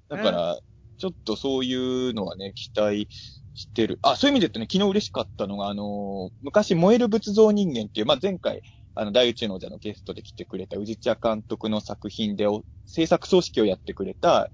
[0.09, 0.59] だから、
[0.99, 3.09] ちょっとそういうのはね、期待
[3.59, 3.99] してる。
[4.03, 8.63] あ、そういう意味で言うとね、昨日嬉しかったのが、あのー昔、燃える仏像人間っていう、まあ、前回、
[8.95, 14.51] あの、大宇宙の王者のゲストで来てくれた宇治茶監督の作品でお制作総指揮をやってくれた、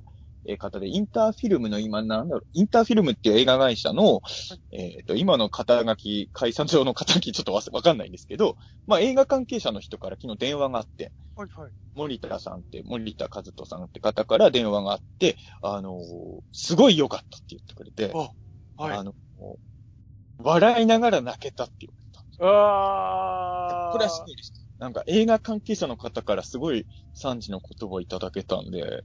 [0.46, 4.20] えー方で、インターフィルムの今、なんだろう、インターフィルムっていう映画会社の、
[4.72, 11.72] えっ、と、今の肩書き、解散上の肩書きちょっとわわかんないんですけど、まあ映画関係者の人から昨日電話があって、はいはい。
[11.94, 16.02] 森田さんって、森田和人さんって方から電話があって、あのー
[16.52, 18.12] すごい良かったって言ってくれて、
[18.76, 18.96] はい。
[18.98, 19.14] あの、
[20.38, 22.48] 笑いながら泣けたって言われたんですよ。
[22.48, 23.92] あー。
[23.92, 24.52] これはすごいです。
[24.78, 29.04] なんか映画関係者の方からすごい賛辞の言葉をいただけたんで、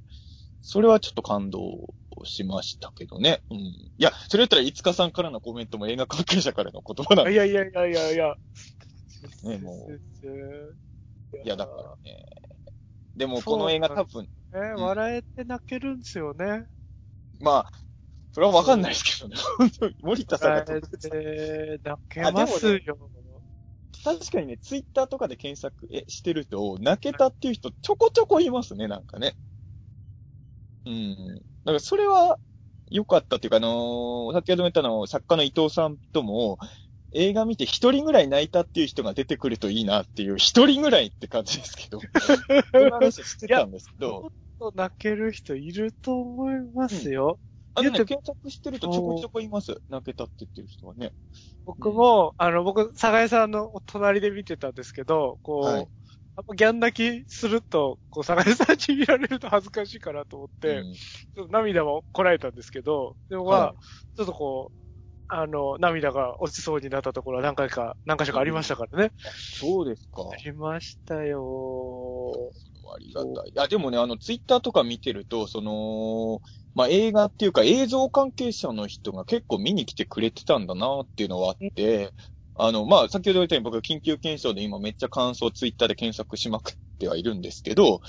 [0.62, 1.94] それはちょっと感動
[2.26, 3.42] しましたけどね。
[3.50, 3.58] うん。
[3.58, 8.36] いや、それだったら、いつかさんからのコメントも映画関係者からの言葉なんでいやいやいやいやいや。
[9.44, 10.78] ねもうう。
[11.44, 12.26] いや、だからね。
[13.16, 16.66] でも、この映画多分、ね、笑えて泣けるんですよね。
[17.40, 17.72] まあ、
[18.32, 19.36] それはわかんないですけどね。
[19.58, 22.98] 本当に森田さんが特別て泣けますよ。
[24.04, 29.36] 確かにね、ツイッターとかで検索えしてると、泣けたっていう人ちょこちょこいますね、なんかね。
[30.86, 31.16] うん。
[31.36, 32.38] だからそれは
[32.90, 36.58] 良かったっていうか、あのー先ほども言ったの、作家の伊藤さんとも、
[37.12, 42.00] 映画見て一人ぐらい泣いたっていう人が出てくるといいなっていう、一人ぐらいって感じですけど、
[42.72, 47.40] そんな話してたんですけど、もっと泣ける人いると思いますよ。
[47.76, 49.82] あのね、検索してるとちょこちょこいます。
[49.90, 51.14] 泣けたって言ってる人はね。
[51.66, 55.88] 僕も、あの、僕、坂井さんのお隣で見てたんですけど、こう、はい
[56.56, 63.76] ギャン泣きすると、こう、坂井さんに見られると恥ずかしいかなと思って、うんちょっと涙もこらえたんですけど、でもまあ、は
[64.16, 64.80] ちょっとこう、
[65.32, 69.12] あの、涙が落ちそうになったところは何回か、何回かありましたからね。
[69.18, 70.24] そうですか。
[70.32, 72.52] ありましたよ
[72.96, 73.50] ありがたい。
[73.50, 76.42] いや、でもね、あの、ツイッターとか見てると、その、
[76.76, 82.14] まあ、映画っていうか映像関係者の人が結構見に来てくれてたんだなっていうのはあって、
[82.62, 88.02] あの、まあ、先ほど言ったように僕緊急検証で今めっちゃ感想ツイッターで検索しまくってはいるんですけど、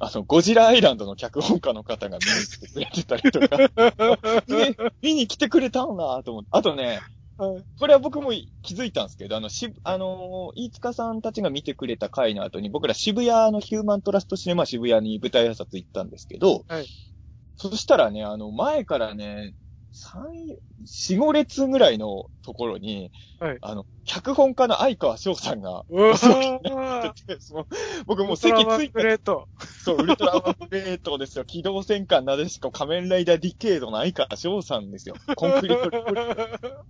[0.00, 3.58] あの、ゴジラアイランドの脚本家の方が見に来てくれてたりとか、
[4.48, 6.48] え 見に来てくれたんだと思って。
[6.52, 7.00] あとね、
[7.36, 7.64] はい。
[7.80, 8.30] これは僕も
[8.62, 16.86] 気づいたんですけど、あの、し、あのー、飯塚さんたちが見てくれた回の後に、僕ら渋谷のヒューマントラストシネマ渋谷に舞台挨拶行ったんですけど、はい
[17.56, 19.54] そしたらね、あの、前からね、
[19.92, 20.22] 三、
[20.84, 27.66] 四五列ぐらいのところに、はいあの、脚本家の相川翔さんが、うわお世話にーててその
[28.04, 29.48] 僕もう席ついプて、レート。
[29.82, 31.46] そう、ウルトラマンプレートですよ。
[31.46, 35.16] 機動戦艦なでしこ仮面ライダーディケードの相川翔さんですよ。
[35.34, 36.84] コンクリート。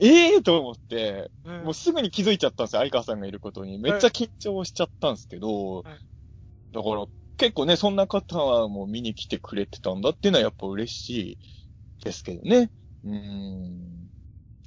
[0.00, 1.30] ええと思って、
[1.62, 3.78] もうすぐに気づいちゃったんですよ、相川さんがいることに。
[3.78, 5.84] めっちゃ緊張しちゃったんですけど、はい
[6.74, 7.06] だから
[7.36, 11.38] 結構ね、そんな方はもう見に来てくれてたんだっていうのはやっぱ嬉しい
[12.04, 12.70] ですけどね。
[13.04, 14.08] うーん。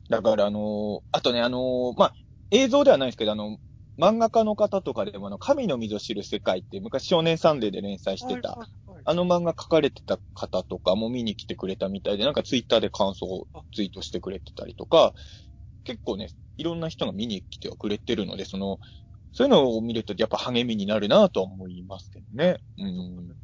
[0.09, 2.13] だからあのーあとね、あのーまあ、
[2.51, 3.57] 映像ではないですけど、あの、
[3.99, 8.59] 漫画家の方とかでもあの、神の溝を知る世界って昔少年サンデーで連載してた、
[9.05, 15.13] あの漫画書かれてた方とかも見に来てくれたみたいで、なんかツイッターで感想をツイートしてくれてたりとか、
[15.83, 18.79] 結構ね、いろんな人が見に来てはくれてるので、その、
[19.37, 22.57] そういうのを見るとやっぱ励みになるなとは思いますけどね。
[22.79, 23.37] うん。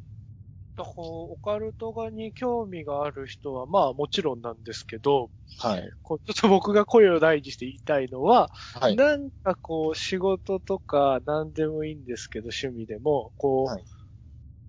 [0.76, 5.94] だからオカルト画に興味がある人は、まあもちろんなんですけど、はい。
[6.02, 9.00] こうちょっと僕が声を大にして言いたいのは、はい。
[9.00, 13.84] なんかこう仕事とか何でもいいんですけど、趣味でも、こう、はい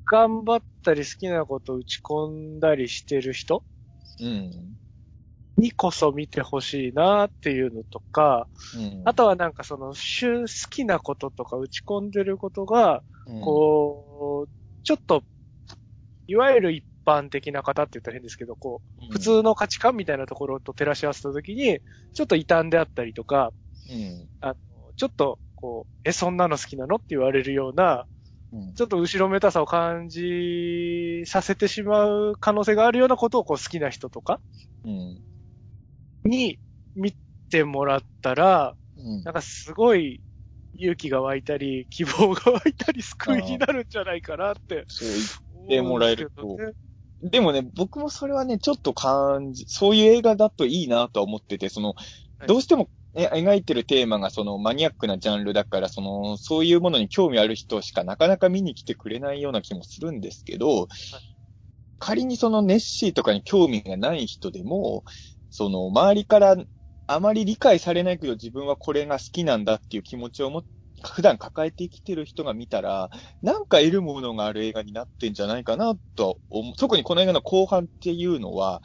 [0.06, 3.64] 頑張ったり好きなことを打ち込んだりしてる人
[4.20, 4.76] うん。
[5.58, 9.02] にこそ見てほしいなっていうのとか、うん。
[9.06, 14.50] あとはなんかその、好きなこととか打ち込んでることが、うん、こう、
[14.84, 15.24] ちょっと、
[16.28, 21.80] いわゆる一般的な方って言ったら変ですけど、こう、うん普通の価値観みたいなところと照らし合わせたときに、
[22.14, 23.54] ちょっと異端であったりとか、
[23.90, 24.30] うん。
[24.42, 24.56] あの、
[24.98, 28.08] ちょっと、こう、え、そんなの好きなのって言われるような、
[28.52, 28.74] うん。
[28.74, 34.40] ちょっと後ろめたさを感じさせてしまう可能性があるようなことをこう好きな人とか
[34.84, 35.22] うん。
[36.26, 36.60] に
[36.96, 37.16] 見
[37.50, 39.24] てもらったら、うん。
[39.24, 40.22] なんかすごい
[40.74, 45.20] 勇気が湧いたり、希望が湧いたり、救いになるんじゃないかなってそう言
[45.54, 46.58] 思ってもらえると。
[46.60, 46.74] うん
[47.22, 51.94] でもね、僕もそれはね、ちょっと感じ、そういう映画だといいなとは思ってて、その、は
[52.44, 52.48] い。
[52.48, 60.88] どうしても、ね、描いてるテーマがそのマニアックなジャンルだから、その、そういうものに興味ある人しかなかなか見に来てくれないような気もするんですけど、
[62.00, 65.06] 仮にそのネッシーとかに興味がない人でも、
[65.50, 66.56] その、周りから
[67.08, 70.70] あまり理解されないけど自分はこれが好きなんだっていう気持ちを持って、
[71.04, 73.10] 普段抱えて生きてる人が見たら、
[73.42, 76.74] なんか得るものがある映画になってんじゃないかなと思う。
[76.76, 78.82] 特にこの映画の後半っていうのは、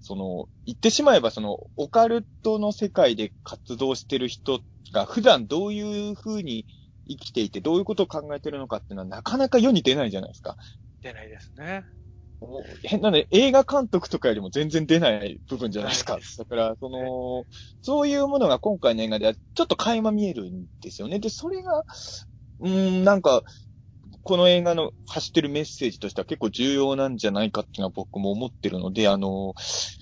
[0.00, 4.60] その、言ってしまえばその、オカルトの世界で活動してる人
[4.92, 6.66] が普段どういう風に
[7.08, 10.56] 生きていて、どういうことを考えてるのかっていうのはなかなか世に出ないじゃないですか。
[11.02, 11.86] 出ないですね。
[12.40, 16.18] もう変なね、映画監督とかよりも全然出ない部分じゃないですか。
[16.38, 17.44] だから、その、
[17.82, 21.18] そういうものが今回の映画ではちょっと垣間見えるんですよね。
[21.18, 21.84] で、それが、
[22.60, 23.42] うーん、なんか、
[24.22, 29.54] この映画の発してるメッセージとしては結構重要なんじゃないかっていうのは僕も思ってるので、あの、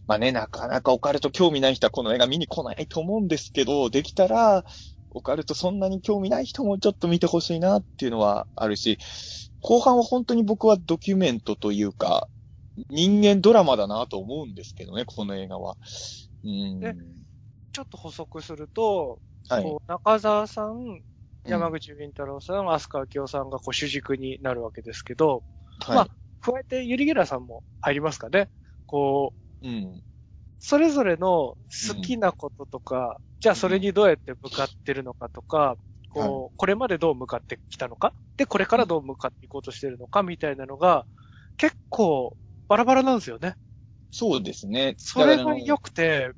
[0.06, 4.64] まあね、なかなかオカルト興味ない人はこの映画見に来ないと思うんですけど、できたら、
[5.10, 8.98] オカルトそんなに興味ない人もちょっと見てほしいなっていうのはあるし、
[9.66, 12.28] 後半は本当に僕はドキュメントというか、
[12.90, 15.78] 人間ドラマだなと思うんですけどね、この映画は。
[16.44, 16.80] うん。
[16.80, 16.94] ね
[17.72, 19.76] ちょっと補足すると、はい。
[19.88, 21.02] 中澤さん、うん
[21.46, 25.42] 山口敏太郎さん、飛鳥明夫さんがこう主軸になるわけですけど、
[25.80, 25.96] はい。
[25.96, 26.08] まあ
[26.40, 28.48] 加えてユリゲラさんも入りますかね。
[28.86, 30.02] こう、うん。
[30.58, 31.56] それぞれの
[31.86, 35.76] 好きなこととか、じゃあそれにどうやって向かってるのかとか、
[36.14, 38.14] こう、これまでどう向かってきたのか？
[38.36, 41.06] で、これからどう向かっていこうとしてるのかみたいなのが、
[41.56, 42.36] 結構
[42.68, 43.56] バラバラなんですよね。
[44.10, 44.94] そうですね。
[44.98, 46.32] それが良くて、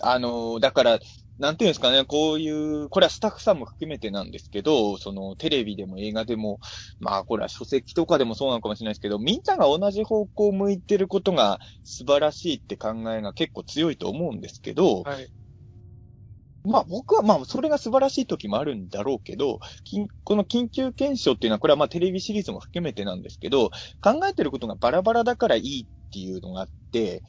[0.00, 0.98] あの、だから、
[1.38, 6.60] なんていうんですかね、こういう、これはスタッフさんも含めてなんですけど、その、テレビでも映画でも、
[6.98, 15.30] まあ、これは書籍とかでもそうなのかもしれないですけど、みんなが同じ方向を向いてることが素晴らしいって考えが結構強いと思うんですけど、はい。
[16.64, 19.58] まあ僕はまあそれが素晴らしい時もあるんだろうけど、
[19.90, 27.24] 緊この緊急検証っていうのはこれはまあテレビシリーズも含めてなんですけど、考えてることがバラバラだからいいっていうのがあって、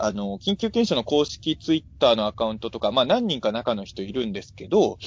[0.00, 4.98] あの、緊急検証の公式ツイッターのアカウントとか、まあ何人か中の人いるんですけど、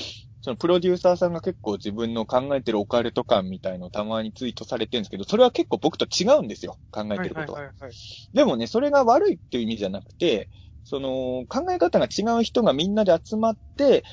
[0.41, 6.79] そのプロデューサーさんが結構自分の考えてるオカルト感みたいのをたまにツイートされてるんですけど、それは結構僕と違うんですよ。
[6.91, 7.59] 考えてることは。
[7.59, 7.93] はいはい。
[8.33, 10.49] でもね、それが悪いっていう意味じゃなくて、
[10.83, 14.03] その、考え方が違う人がみんなで集まって、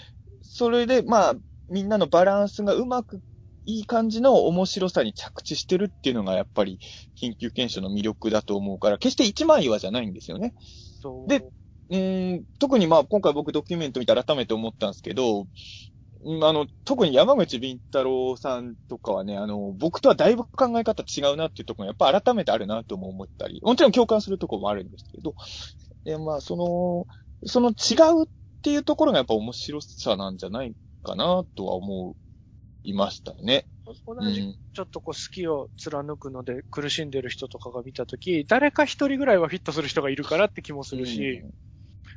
[0.42, 1.34] それで、まあ、
[1.68, 3.20] みんなのバランスがうまく、
[3.64, 6.78] いい感じの面白さに着地してるっていうのが、やっぱり、
[7.20, 10.54] 緊急検証の魅力だと思うから、決して一枚岩じゃないんですよね。
[11.28, 11.40] で
[11.90, 15.46] うーん、特にまあ、今回僕ドキュメント見て改めて思ったんですけど、
[16.24, 25.34] うんあの、特に山口敏太郎さんとかはね、あの、僕とはだいぶ考え方違うなっていうところがやっぱ改めてあるなとも思ったり、もちろん共感するところもあるんですけど、
[26.04, 27.06] で、まあ、その、
[27.48, 28.26] その違うっ
[28.62, 30.72] ていうところがやっぱ面白さなんじゃない
[31.02, 32.16] かなとは思
[32.82, 33.66] いましたね。
[34.06, 34.32] 同うん。
[34.32, 41.42] じ、ちょっとこう好きを貫くので苦しんでる人とかが見たとき、誰か一人ぐらいはフィットする人がいるからって気もするし、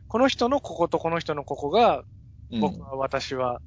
[0.07, 2.03] この人のこことこの人のここが、
[2.51, 3.61] うん、僕は私は、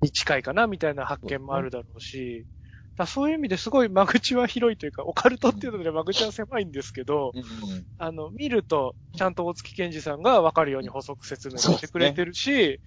[0.00, 2.57] に近いかなみたいな発見もあるだろうし、だか
[3.04, 12.80] らそういう意味ですごい間口は広いというか、オカルトっていうので間口は狭いんですけど、うん、うんあの、見ると、ちゃんと大月健二さんがわかるように補足説明してくれてるし、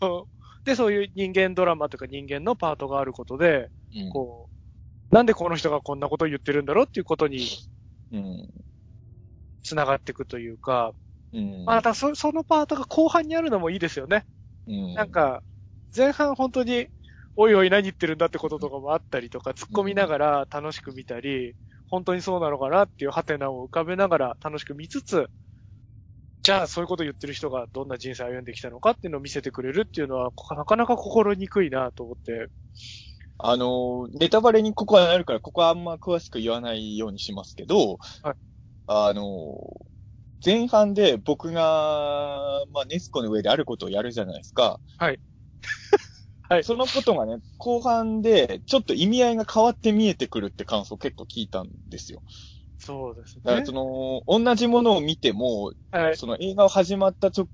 [0.00, 0.26] あの、
[0.64, 4.48] で、そういう人間ドラマとか人間のパートがあることで、うん、こ
[5.10, 7.48] う、なんでこの人がこんなことを言ってるんだろうっていうことに
[8.12, 8.48] うん、
[9.62, 10.92] 繋がっていくというか、
[11.32, 14.26] うん、またそそのパートが後半にあるのもいいですよね。
[14.66, 15.42] うん、なんか、
[15.94, 16.88] 前半本当に、
[17.40, 21.54] おいおい何言ってるんだってこととかもあったりとか、突っ込みながら楽しく見たり、
[21.86, 25.30] 本当にそうなのかなっていうハテナを浮かべながら楽しく見つつ、
[26.42, 32.48] じゃあそういうこと言ってる人がどんな人生を歩んできたのかっていうのを見せてくれるっていうのは、こなかなか心にくいなと思って。
[33.38, 38.34] あの、ネタバレにここはなるから、ここはあんま詳しく言わないようにしますけど、はい
[38.88, 39.54] あの、
[40.44, 44.80] 前半で僕が、まあ、ネスコの上であることをやるじゃないですか。
[44.96, 45.20] はい。
[46.48, 52.22] はいそのことがね、後半で、ちょっと意味合いが変わって見えてくるって感想を結構聞いたんですよ。
[52.78, 53.72] そうですねだからそ。
[53.72, 56.16] の、同じものを見ても、はい。
[56.16, 57.48] その映画を始まったちょ、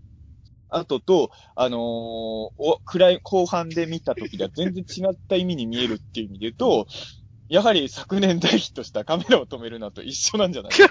[0.69, 6.87] 後と、あのーお、暗い後半で見た時では全然違った意味に見えるっていう意味で言うと、
[7.49, 10.89] やはり昨年大ヒットしたカメラを止めるなと一緒なんじゃないかな。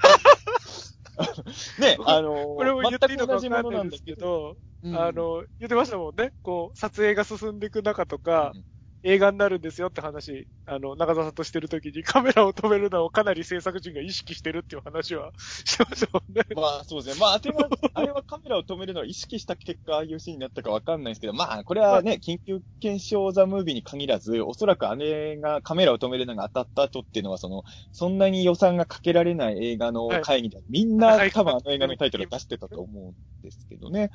[1.79, 6.33] ね、あのーこれも言っていいのか全く同じものわかんなですけど、あ、の、言ってましたもんね。
[6.41, 8.65] こう、撮影が進んでいく中とか、うん
[9.05, 16.43] 映画になるんですよって話、あの、中澤さんとしてる時に カメラを止めるのをかなり制作陣が意識してるっていう話は してましたもんね。
[16.55, 17.19] まあそうですね。
[17.19, 34.11] まあ、あれは、 あれはカメラを止めるのを意識した結果、ああいうシーンになったかわかんないですけど、まあ、これはね、緊急検証ザムービーに限らず、おそらくあれがカメラを止めるのが当たった後っていうのは、その、そんなに予算がかけられない映画の会議で、みんなはい多分あの映画のタイトルを出してたと思うんですけどね。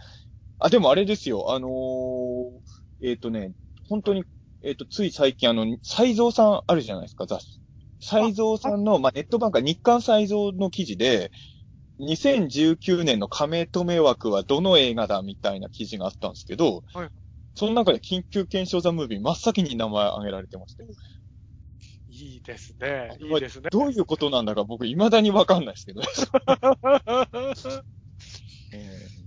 [0.58, 2.50] あ、でもあれですよ、あのー
[3.00, 3.52] えっ、とね、
[3.88, 4.24] 本当に、
[4.62, 7.60] えっ、と、つい最近あの、斎蔵さんあるじゃないですか、雑誌。
[8.00, 11.30] 斎蔵さんの、まあ、ネットバンカー日刊斎蔵の記事で、
[12.00, 17.10] 2019年の亀止め枠はどの映画だみたいな記事があったんですけど、はい
[17.58, 20.90] その中で緊急検証ザムービー真っ先に名前挙げられてましたよ。
[22.08, 23.18] いいいですね。
[23.18, 23.68] いいですね。
[23.72, 26.00] どういうことなんだか僕未だにわかんないですけど。
[28.72, 29.17] えー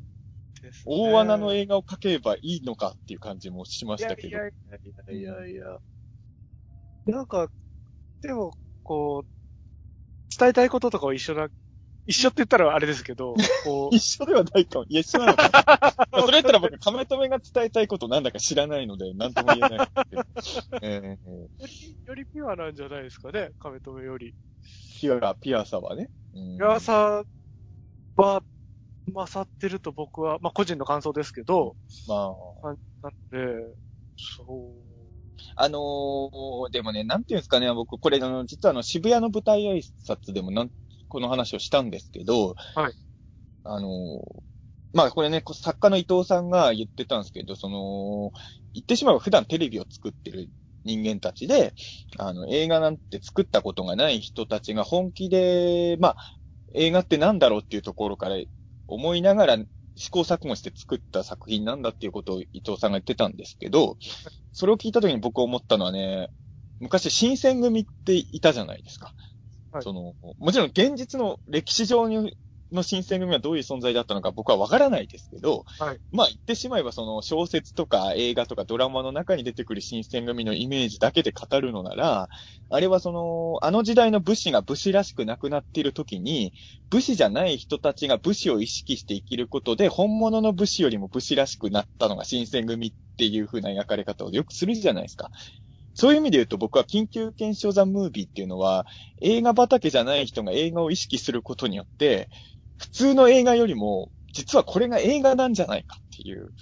[0.72, 4.30] ですね大穴の映画を描けばいいのかっていう感じもしましたけど。
[4.30, 4.52] いやいや
[5.14, 5.80] いやいやいや。
[7.06, 7.50] なんか、
[8.22, 8.52] でも、
[8.84, 9.30] こう、
[10.38, 11.50] 伝えたいこととかは一緒な、
[12.06, 14.86] 一緒って言ったらあれですけど、 こう、一緒ではないかも。
[14.88, 19.88] いや、一緒なのかそれやったら僕、亀止めが伝えたいことなんだか知らないので、なんとも言えない。
[20.82, 21.48] えー
[22.08, 24.36] より、ピュアなんじゃないですかね、亀止めより。
[25.00, 26.10] ピュア、ピュアさはね。
[26.34, 27.24] うんピュアさ
[28.16, 28.44] は、
[29.14, 31.76] 勝ってると僕は、まあ個人の感想ですけど、
[32.08, 32.16] ま
[32.64, 33.76] あ、ななんで、
[34.18, 35.02] そう。
[35.56, 40.72] あのーでもね、なんていうんですかね、僕、これ、あの、実はあの、渋谷の舞台挨拶でもなん、
[41.08, 42.94] この話をしたんですけど、はい。
[43.64, 44.42] あのー
[44.94, 48.32] まあ、これね、こ作家の伊藤さんが言ってたんですけど、その、
[48.74, 50.50] 言ってしまえば普段テレビを作ってる
[50.84, 51.74] 人間たちで、
[52.18, 56.18] あの、映画なんて作ったことがない人たちが本気で、まあ、
[56.76, 58.38] 映画ってなんだろうっていうところから
[58.92, 59.58] 思いながら
[59.96, 63.98] 試行錯誤して作った作品なんだっていうことを伊藤さんが言ってたんですけど、
[64.52, 66.30] それを聞いた時に僕思ったのはね、
[66.80, 69.14] 昔新選組っていたじゃないですか。
[69.72, 72.36] はいその、もちろん現実の歴史上に
[72.72, 82.30] の新選組はどういう存在だったのか僕はわからないですけど、はいまあ言ってしまえばその小説とか映画とかドラマの中に出てくる新選組のイメージだけで語るのなら、
[82.70, 86.54] あれはその、あの時代の武士が武士らしくなくなっている時に、
[86.90, 95.32] 武士じゃない人たちが武士を意識して生きることで、本物の武士よりも武士らしくなったのが新選組っていう風な描かれ方をよくするじゃないですか。
[95.94, 98.86] そういう意味で言うと僕は緊急検証ザ・ムービーっていうのは、
[99.22, 102.30] 映画畑じゃない人が映画を意識することによって、
[102.82, 106.54] 普通の映画よりも、実はこれが映画なんじゃないかっていう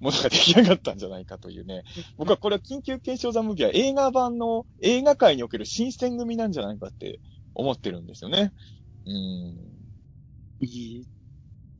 [0.00, 1.84] ものが出来上がったんじゃないかというね。
[2.18, 7.20] 僕はこれは緊急検証ザ・ムービーは映画版の映画界における新選組なんじゃないかって
[7.54, 8.52] 思ってるんですよね。
[9.06, 9.94] うーん。
[10.60, 10.66] い
[11.02, 11.08] い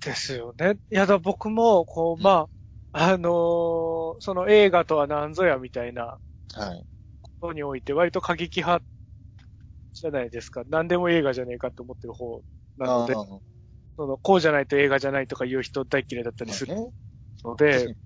[0.00, 0.78] ですよね。
[0.90, 2.48] いや、だ僕も、こう、ま
[2.92, 6.18] あ、あのーその映画とは何ぞやみたいな
[6.54, 6.86] はい。
[7.40, 8.84] ことにおいて割と過激派
[9.94, 10.64] じゃないですか。
[10.68, 12.42] 何でも映画じゃねえかって思ってる方
[12.76, 13.14] なので
[13.96, 16.90] その、こうじゃないと映画じゃないとか言う人大嫌いだったりするね
[17.44, 17.96] ので、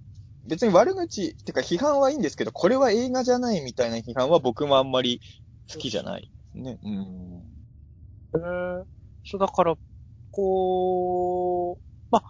[0.46, 5.20] 別に悪口、ってか批判はいいんですけど、これは映画じゃないみたいな批判は僕もあんまり
[5.70, 6.78] 好きじゃないですね。
[6.82, 7.68] うん。
[8.34, 8.84] えー
[9.24, 9.76] そう、だから、
[10.30, 12.24] こう、まあ、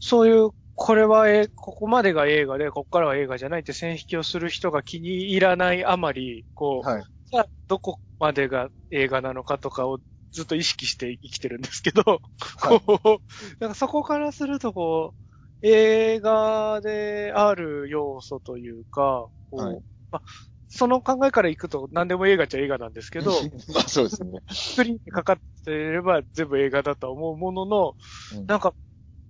[0.00, 7.04] そういう、これはえ、ここまでが映画で、ここからは映画じゃないって線引きをする人が気に入らないあまり、こう、はい。
[7.30, 10.00] じゃあどこまでが映画なのかとかを
[10.32, 12.80] ずっと意識して生きてるんですけど、はい。
[12.80, 13.18] こう、
[13.60, 19.82] なんかそこからするとこう、映画である要素というか、こうはい。
[20.10, 20.22] まあ、
[20.68, 23.30] その考えからいくと何でも映画っちゃ映画なんですけど、
[23.74, 24.40] まあそうですね。
[24.50, 27.96] スクリーンにかかっていれば全部映画だとは思うものの、
[28.34, 28.46] うん。
[28.46, 28.74] なんか、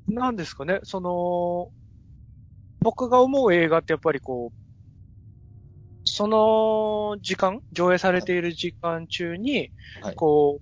[0.07, 1.71] なんですかね、その、
[2.83, 4.60] 僕が思う映画ってやっぱりこう、
[6.21, 9.71] その時間、上映されている時間中に、
[10.03, 10.17] はい。
[10.17, 10.61] こ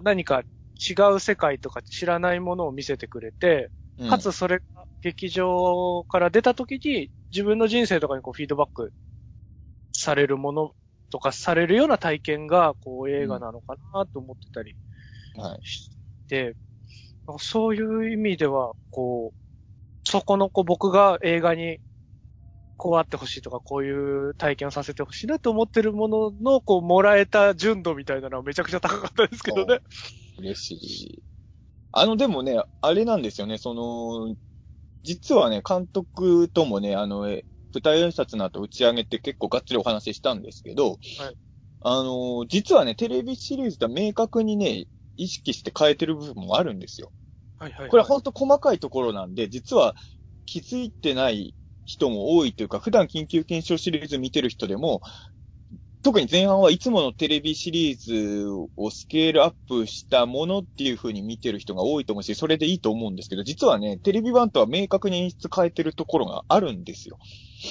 [0.00, 0.40] う何か
[0.74, 4.08] 違う世界とか知らないものを見せてくれて、うん。
[4.10, 4.64] かつそれが
[5.00, 8.92] 劇場から出た時に自分の人生とかにこうフィードバック
[9.92, 10.72] されるもの
[11.10, 14.76] とかされるような体験がこう映画なのかなと思ってたり
[15.36, 15.60] はい。
[15.62, 15.90] し
[16.28, 16.56] て、
[17.26, 21.80] なんかそういう意味では、こう、そこのこう僕が映画に
[22.78, 29.80] こうあってほしいとか、こういう体験をさせてほしいなと思ってるものの、こう、もらえた純度みたいなのはめちゃくちゃ高かったですけどね。
[30.38, 31.22] 嬉しい。
[31.92, 34.36] あの、でもね、あれなんですよね、その、
[35.02, 40.98] 実はね、監督ともね、あの、え舞台挨拶の後打ち上げて結構がっつりお話ししたんですけど、
[41.80, 47.10] あの、実はね、テレビシリーズでは明確にね、意識して変えてる部分もあるんですよ。
[47.58, 47.90] はいはい、はい。
[47.90, 49.94] これは本当細かいところなんで、実は
[50.46, 51.54] 気づいてない
[51.88, 55.00] 人も多いというか、普段緊急検証シリーズ見てる人でも、
[56.02, 67.18] 特に前半はいつものテレビシリーズをスケールアップしたものっていう風に見てる人が多いと思うし、それでいいと思うんですけど、実はね、テレビ版とは明確に演出変えてるところがあるんですよ。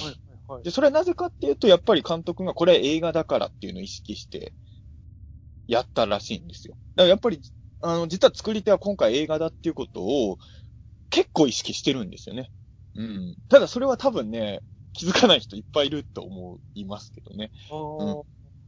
[0.00, 0.64] いはいはい。
[0.64, 4.52] で、それはなぜかっていうと、やっぱり監督がこれは映画だからっていうのを意識して
[5.68, 6.76] やったらしいんですよ。
[6.96, 7.40] だからやっぱり、
[7.82, 10.38] あの、実は作り手は今回映画だっていうことを
[11.10, 12.50] 結構意識してるんですよね。
[12.98, 13.36] うん。
[13.48, 14.60] ただそれは多分ね、
[14.92, 17.52] 気づかない人いっぱいいると思いますけどね。
[17.70, 18.22] あー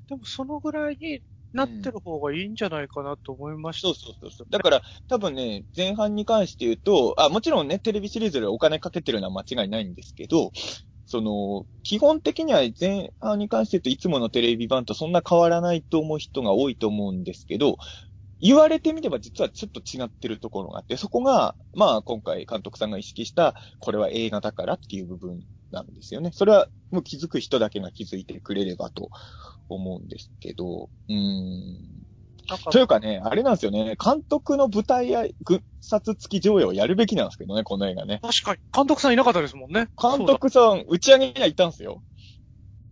[0.08, 1.20] でもそのぐらいに
[1.52, 3.88] なってる方がいいんじゃないかなと思いました。
[3.88, 4.46] そうそうそうそう。
[4.50, 10.52] だから、多分ね、前半に関して言うと、あ、もちろんね、テレビシリーズでお金かけてるのは間違いないんですけど、
[11.06, 17.78] その、基本的には前半に関して言うといつものテレビ版とそんな変わらないと思う人が多いと思うんですけど、
[18.40, 26.30] 言われてみれば実はちょっと違ってるところがあって、そこが、まあ今回監督さんが意識した、これは映画だからっていう部分なんですよね。
[26.32, 29.10] それはもう気づく人だけが気づいてくれればと
[29.68, 32.10] 思うんですけど、うーん。
[32.72, 38.20] というかね、あれなんですよね、監督の舞台や、軍殺付き上映をやるべきなんですけどね、この映画ね。
[38.22, 39.88] 確かに、監督さんいなかったですもんね。
[40.00, 42.02] 監督さん、打ち上げにはいたんですよ。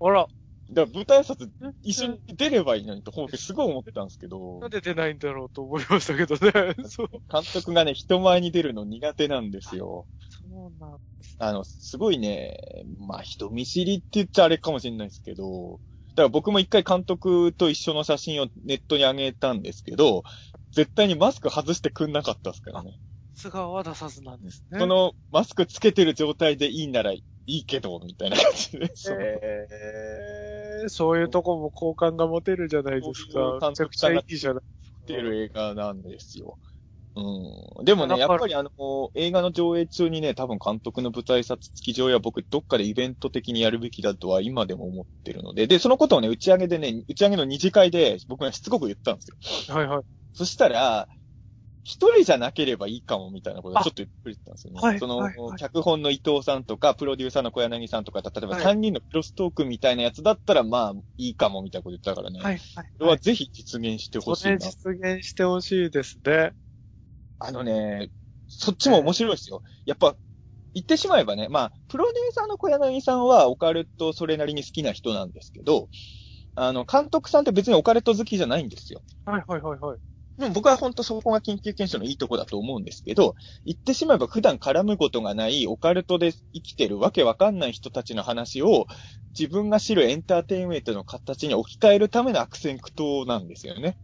[0.00, 0.28] あら、
[0.70, 1.48] だから舞台挨拶
[1.82, 6.74] 一緒に出ればいいのにと、ほんすごい思ってたんですけどなん、で出ないんだろうと思いましたけどね。
[6.88, 7.08] そう。
[7.30, 10.06] 監督がね、人前に出るの苦手なんですよ。
[10.50, 10.98] そうなん
[11.40, 15.78] あの、すごいね、まあ人見知りって言っちゃあれかもしれないですけど、
[16.10, 20.24] だから僕も一回監督と一緒の写真をネットに上げたんですけど、
[20.72, 22.98] 絶対にマスク外してくんなかったですからね。
[23.34, 24.80] 素顔は出さずなんですね。
[24.80, 28.90] このマスクつけてる状態でいいならいいけど、みたいな感じで。
[28.96, 30.57] そうえー、
[30.88, 33.68] そういうとこも好感が持てるじゃないですか。
[33.68, 34.98] めちゃくちゃいいじゃないですか。
[35.02, 36.58] ってる映画なんですよ。
[37.16, 37.84] うん。
[37.84, 38.70] でもね、やっぱりあの、
[39.14, 49.74] 映画の上映中にね、多分監督の舞台撮付き上映は僕どっかでイベント的にやるべきだとは今でも思ってるので、で、そのことをね、打ち上げでね、打ち上げの二次会で僕がしつこく言ったんですよ。
[49.74, 50.02] はいはい。
[50.34, 51.08] そしたら、
[51.88, 54.78] 一人じゃなければいいかもみたいなことをちょっと言ってたんですよね。
[54.78, 62.40] はいその、はいはい脚本の伊藤さんとか、プロデューサーの小柳さんとか、例えばはい三人のクロストークみたいなやつだったら、まあ、いいかもみたいなこと言ったからね。
[62.40, 62.86] はいはい。
[62.98, 64.58] これはぜひ実現してほしいな。
[64.58, 66.52] 実現してほしいですね。
[67.38, 68.10] あのね、
[68.48, 69.62] そっちも面白いですよ。
[69.86, 70.14] やっぱ、
[70.74, 75.88] 言ってしまえばね、まあ、プロデューサーの小柳さんはオカルトそれなりに好きな人なんですけど、
[76.54, 79.00] あの、監督さんって別にオカルト好きじゃないんですよ。
[79.24, 79.98] はいはいはいはい。
[80.38, 83.34] でも僕は本当そこが緊急検証のいいとこだと思うんですけど、
[83.64, 88.86] 言ってしまえば普段絡むことがないオカルトで生きてるわけわかんない人たちの話を
[89.38, 93.98] 自分が知るエンターテインメントの形に置き換えるための悪戦苦闘なんですよね。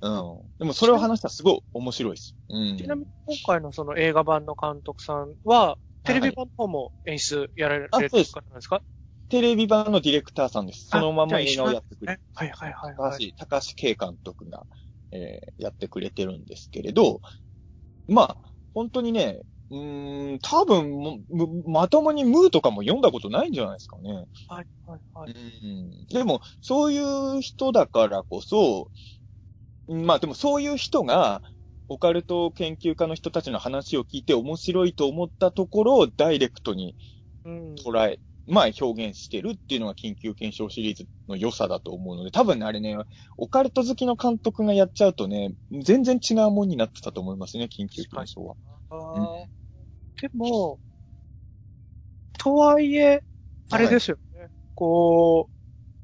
[0.00, 0.38] うん。
[0.58, 2.36] でもそれを話したらすごい面白いです。
[2.50, 2.76] うん。
[2.76, 8.82] ちなみに今回のその映画版の監督さんは、テレビ版の方も演出やられてる方なんですか？
[9.28, 10.86] テレビ版のディレクターさんです。
[10.90, 12.20] そのまま映画をやってくれね。
[12.34, 13.32] はいはいはい高はい。
[13.32, 14.64] 橋、高橋圭監督が、
[15.12, 17.20] えーやってくれてるんですけれど、
[18.08, 18.38] まあ、
[18.74, 19.40] 本当にね、
[19.70, 21.24] うーん、多分
[21.66, 24.26] まともにムーとかも読んだことないんじゃないですかね。
[24.48, 25.30] はいはいはい。
[25.30, 28.90] うんでも、そういう人だからこそ、
[29.88, 31.42] うんまあでもそういう人が、
[31.88, 36.96] オカルト研究家の人たちの話を聞いて面白いと思ったところをダイレクトに
[37.44, 37.74] うん。
[37.76, 42.96] 捉え、まあ表現してるっていうのが緊急検証シリーズの良さだと思うので、多分ね、あれね、
[43.36, 48.56] オカルト好きの監督がやっちゃうとね、全然違うもんになってたと思いますね、緊急検証は。
[48.90, 49.46] あー
[50.20, 50.80] でも、
[52.38, 53.22] とはいえ、
[53.70, 54.48] あれですよね。
[54.74, 55.52] こう、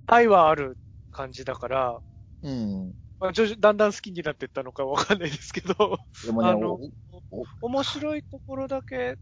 [0.07, 0.79] 愛はある
[1.11, 2.01] 感じだから、
[2.43, 2.95] うん。
[3.19, 5.75] まあ、徐々だんだん好きになっていったのかわかんないですけど、
[6.25, 6.79] でもね、あの
[7.63, 9.17] 面白いところだけ、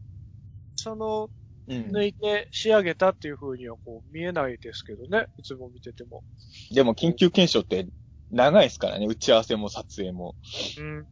[0.76, 1.28] その、うん、
[1.68, 5.26] 抜いて仕上げたっていう風にはこう見えないですけどね。
[5.38, 6.22] いつも見てても。
[6.70, 7.86] でも緊急検証って
[8.30, 10.34] 長いですからね、打ち合わせも撮影も。
[10.78, 11.06] うん。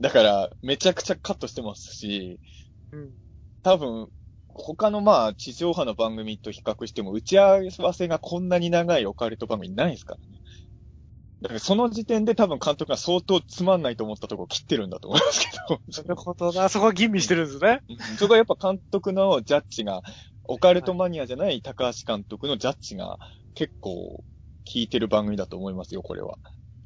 [0.00, 2.40] だから、めちゃくちゃカットしてますし、
[2.92, 3.10] うん。
[3.62, 4.08] 多分、
[4.48, 10.33] 他のまあ、地上波の番組と比較しても、打ち合わせがこんなに長いオカルト番組ないですからね。
[11.58, 15.80] その時点で多分監督が相当つまんないと思ったとこ切ってるんだと思いますけど。
[16.02, 16.68] なるほどな。
[16.68, 17.82] そこは吟味してるんですね。
[17.88, 20.02] うんそこはやっぱ監督のジャッジが、
[20.44, 23.18] オカルトマニアじゃない高橋監督のジャッジが
[23.54, 24.24] 結構効
[24.74, 26.38] いてる番組だと思いますよ、これは。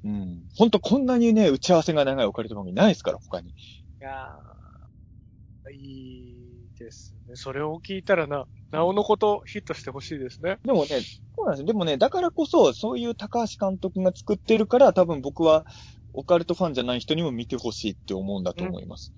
[0.04, 0.48] うん。
[0.56, 3.50] ほんとこんなにね、打ち合わせが長いオカルト番組ないですから、他に。
[3.50, 3.52] い
[4.00, 7.34] やー、いいですね。
[7.34, 10.58] それを聞いたらな、なおのことヒットしてほしいですね。
[10.64, 11.66] でもね、そうなんですよ。
[11.66, 15.66] でもね、だからこそ、そういう高橋監督が作ってるから、多分僕は、
[16.12, 19.12] オカルトファンじゃない人にも見てほしいって思うんだと思います。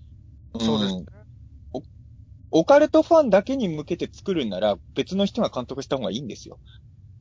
[0.57, 1.05] んそうですね。
[2.53, 6.59] オカルトファンだけに向けて作るんなら、別の人が監督した方がいいんですよ。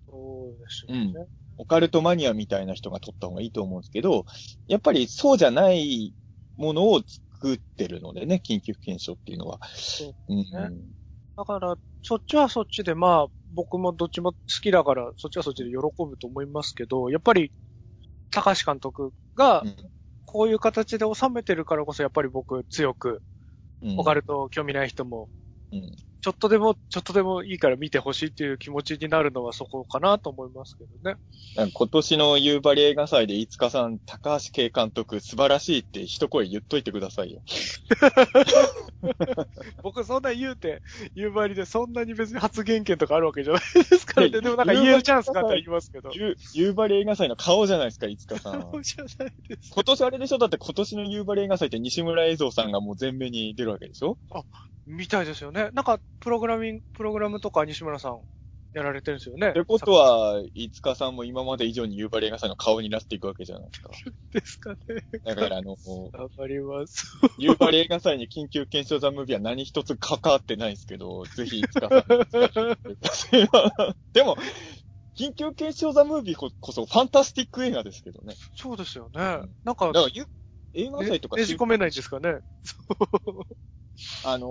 [0.08, 1.28] そうですよね。
[1.58, 4.26] オカルトマニアみたいな人が撮った方がいいと思うんですけど、
[4.68, 6.16] やっぱりそうじゃない
[6.58, 7.02] ものを
[7.40, 9.60] 作ってるのでね、緊急検証っていうのは。
[9.76, 10.99] そううんね
[11.40, 17.54] だから、そっちはそっちで、まあ、僕もどっちも好きだから、そっちはそっちで喜ぶと思いますけど、やっぱり、
[18.32, 19.92] 高橋監督がう、ん
[20.26, 23.24] こういう形で収めてるからこそ、やっぱり僕強く、
[23.82, 25.30] うんオカルト興味ない人も
[25.72, 25.96] うん。
[26.22, 31.18] ちょっとでも、ちょっとでもいいから見てほしいっていう気持ちになるのはそこかなと思いますけどね。
[31.74, 37.42] 今年の夕張映画祭で、飯塚さん、高橋慶監督、素晴らしいって一声言っといてくださいよ。
[39.82, 40.82] 僕そんな言うて、
[41.16, 44.42] 夕張でそんなに別に発言権とかあるわけじゃないですからね。
[44.42, 46.12] でもなんか言えるチャンスがあったら言いますけど。
[46.14, 48.62] 夕夕張映画祭の顔じゃないですか、飯塚さん。
[48.72, 49.72] そうじゃないです。
[49.74, 50.38] 今年あれでしょ？
[50.38, 54.18] だって今年の夕張映画祭って西村映像さんがもう前面に出るわけでしょ？
[54.86, 55.70] みたいですよね。
[55.74, 58.20] なんか、プログラミング、プログラムとか西村さん
[58.74, 59.50] やられてるんですよね。
[59.50, 63.90] ってことは、飯塚さんも今まで以上に夕張映画祭の顔になっていくわけじゃないですか。
[64.32, 64.78] ですかね。
[65.24, 67.18] だからあの、わかります。
[67.38, 72.08] 夕張映画祭に緊急検証ザムービーは何一つ関わってないですけど、ぜひ飯塚さん
[73.40, 73.48] に。
[74.14, 74.38] でも、
[75.18, 78.36] 緊急検証ザムービーここそファンタスティック映画ですけどね。
[78.56, 79.22] そうですよね。
[79.22, 80.26] んなんかだ、からゆ
[80.74, 82.36] 映画祭とかねねじ込めないんですかね。
[84.26, 84.50] あのー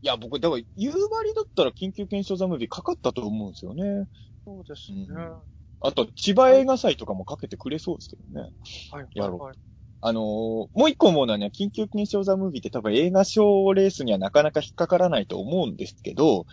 [0.00, 0.98] いや、僕、だから、夕張
[1.34, 4.06] だったら緊急検証ザムービーかかったと思うんですよね。
[4.44, 5.06] そうですね。
[5.08, 5.36] うん
[5.80, 8.50] あと、千葉映画祭とかもかけてくれそうですけどね。
[8.90, 9.56] はい、やろうはい。
[10.00, 16.46] あのーもう一個思うのはね、緊急検証ザムービーって多分映画賞レースにはなかなか引っかからないと思うんですけど、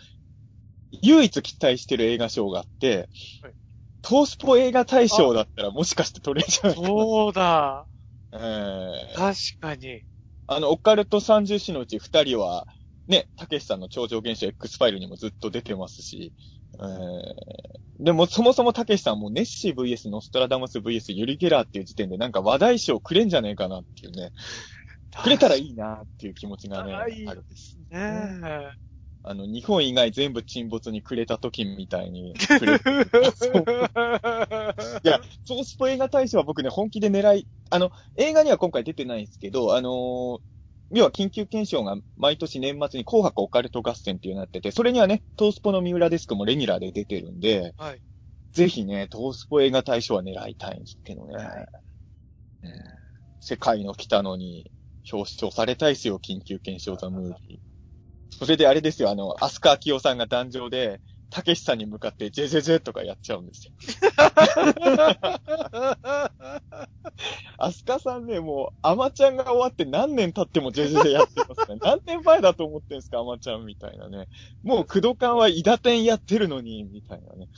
[1.02, 3.08] 唯一期待してる映画賞があって、
[3.42, 3.54] はい
[4.02, 6.74] トースポ映画大賞だったらもしかして取れちゃう。
[6.74, 7.88] そうだ。
[8.32, 10.04] えー確かに。
[10.46, 12.66] あの、オカルト30種のうち2人は、
[13.08, 16.32] ね、たけしさんの超常現象 X ファイルにもずっと出てますし、
[16.74, 24.32] えー、でもそもそもたけしさんもネッシー VS ノストラダムス VS ユリ・ゲラーっていう時点でなんか話題賞くれんじゃねえかなっていうね、
[25.22, 27.44] くれたらいいなっていう気持ちがね、ある。
[27.48, 28.40] ですね。
[29.28, 32.80] あの、日本以外全部沈没にくれた時みたいにくれる。
[35.02, 40.38] いや、トースポ映画大賞は僕ね、本気で狙い、あの、映画には今回出てないんですけど、あのー
[40.92, 48.00] 要は緊急検証が毎年年末に紅白オカルト合戦っていうのやってて、それにはね、トースポの三浦デスクもレギュラーで出てるんで、はい。
[48.52, 51.34] ぜひね、トースポ映画大賞は狙いたいんですけどね。
[51.34, 51.66] はい
[52.62, 52.72] うん
[53.40, 54.72] 世界の来たのに
[55.12, 57.65] 表彰されたいですよ、緊急検証ザムービー。
[58.38, 63.72] それであれですよ、あの、アスカキオさんが壇上で、たけしさんに向かって、ジェジェジェとかやっちゃうんですよ。
[67.58, 71.78] アスカさんね、もう、アマちゃんが終わって何年経ってもジェジェジェやってますね。
[71.82, 74.28] 何年前だと思ってんすか、アマちゃんみたいなね。
[74.62, 77.48] もう、クドカンはイダテンやってるのに、みたいなね。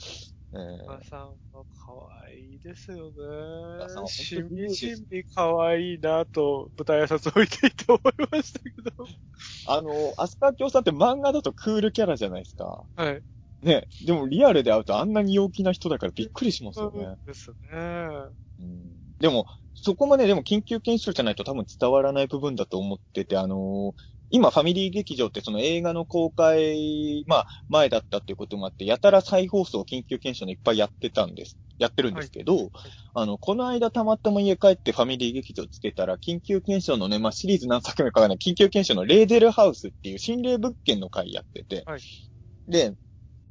[0.52, 1.92] えーお母さんは可
[2.24, 4.06] 愛いですよね。
[4.06, 9.06] しみじみ可愛いなと、舞台挨拶を見ていて思いましたけど。
[9.66, 12.84] あの、アスカキオさんって漫画だとクールキャラじゃないですか。
[12.96, 13.22] はい。
[13.62, 13.88] ね。
[14.06, 17.04] でもリアルで会うとあんなに陽気な人だからびっくりしますよね。
[17.04, 18.28] そうですね。
[18.60, 31.58] うんでも、そこまででも緊急検証じゃないと多分伝わらない部分だと思ってて、あのー今ファミリー劇場ってその映画の公開、まあ前だったっていうこともあって、やたら再放送緊急検証のいっぱいやってたんです。
[31.78, 32.70] やってるんですけど、
[33.14, 42.00] あの、この間たまたま家帰ってファミリー劇場つけたら、緊急検証のね、まあシリーズ何作目かわかんない、緊急検証のレーデルハウスっていう心霊物件の回やってて、はい。
[42.66, 42.94] で、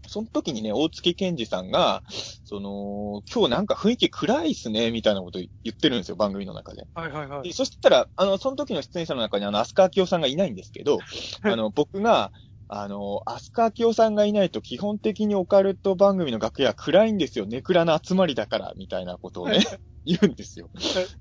[0.07, 2.03] その時にね、大月健二さんが、
[2.43, 6.87] その、今日なんか雰囲気暗いっすね、みたいなこと言ってるんですよ、番組の中で。
[6.93, 7.53] はいはいはいで。
[7.53, 12.31] そしたら、あの、その時の出演者の中にあの、アスカアキオさんがいないんですけど、はいあの、僕が、
[12.69, 17.45] あの、アスカアキオさんがいないと基本的にオカルト番組の楽屋暗いんですよ。
[17.45, 19.59] ネクラの集まりだから、みたいなことをね、
[20.05, 20.69] 言うんですよ。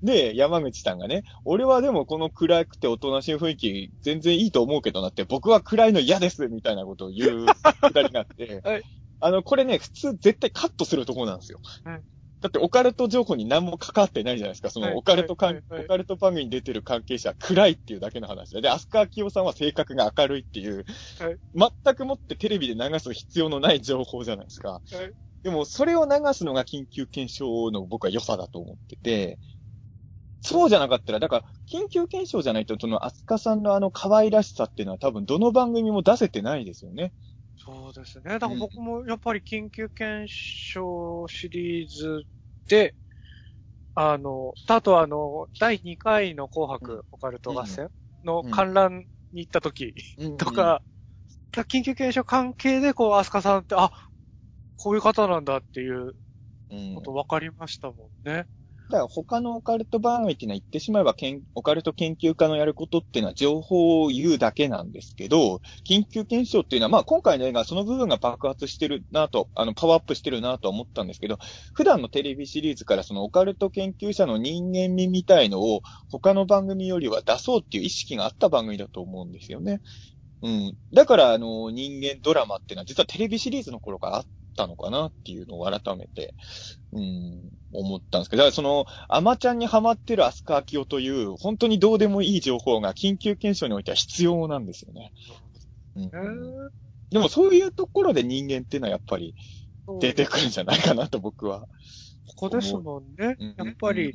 [0.01, 8.83] で、山口さんがね、俺はでもこの暗くておとなしい雰囲気全然いいと思うけどなって、僕は暗いの嫌です、みたいなことを言うくだりがあって、はい
[9.19, 11.59] あの、これね、普通絶対カットするところなんですよ。
[11.83, 12.01] はい
[12.39, 14.69] だってオカルト情報に何も関わってないじゃないですか。
[14.69, 18.61] そはいのオカルト関、はいはいオカルト番組に出てる関係者は暗いっていうだけの話で。
[18.61, 20.85] で、アスカキオさんは性格が明るいっていう、
[21.19, 21.37] はい
[21.83, 24.81] 全くもってテレビで流す必要のない情報じゃないですか。
[24.91, 29.39] いでも、それを流すのが緊急検証の僕は良さだと思ってて、
[30.41, 37.13] そうじゃなかったら、だから、緊急検証じゃないと、その、アスカさんのあの可愛らしさっていうのは多分どの番組も出せてないですよね。
[37.57, 38.23] そうですね。
[38.33, 42.23] だから僕もやっぱり緊急検証シリーズ
[42.67, 42.95] で、
[43.95, 47.89] あの、あとはあの、第2回の紅白オカルト合戦
[48.23, 49.95] の観覧に行った時
[50.37, 50.83] とか、
[51.53, 53.91] 緊急検証関係でこう、アスカさんって、あ、
[54.77, 56.15] こういう方なんだっていう
[56.69, 58.47] うん、こと分かりましたもんね。
[58.89, 71.37] だから他のオカルト番組っていうのは言ってしまえばけん、オカルト研究家のやることっていうのは情報を言うだけなんですけど、緊急検証っていうのは、まあ今回の映画その部分が爆発してるなと、あの、パワーアップしてるなと思ったんですけど、
[71.73, 79.81] 普段のテレビシリーズからそのオカルト研究者の人間味みたいのを他の番組よりは出そうっていう意識があった番組だと思うんですよね。
[80.43, 80.75] うん。
[80.93, 84.25] だから、あの、人間ドラマっていうのは実はテレビシリーズの頃からあっ
[84.57, 86.35] たのかなっていうのを改めて、
[86.91, 95.13] うん、思ったんですけど、だからその、アマちゃんにハマってるアスカアキオという、本当にどうでもいい情報が緊急検証においては必要なんですよね。
[95.95, 96.69] うんえー
[97.09, 99.33] でもそういうところで人間っていうのはやっぱり
[100.01, 101.67] 出てくるんじゃないかなと僕は。
[102.27, 103.55] ここですもんねうん。
[103.57, 104.13] やっぱり、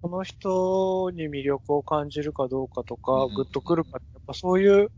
[0.00, 4.92] この人に魅力を感じるかどうかとうかん、グッとくるかって、やっぱそういう、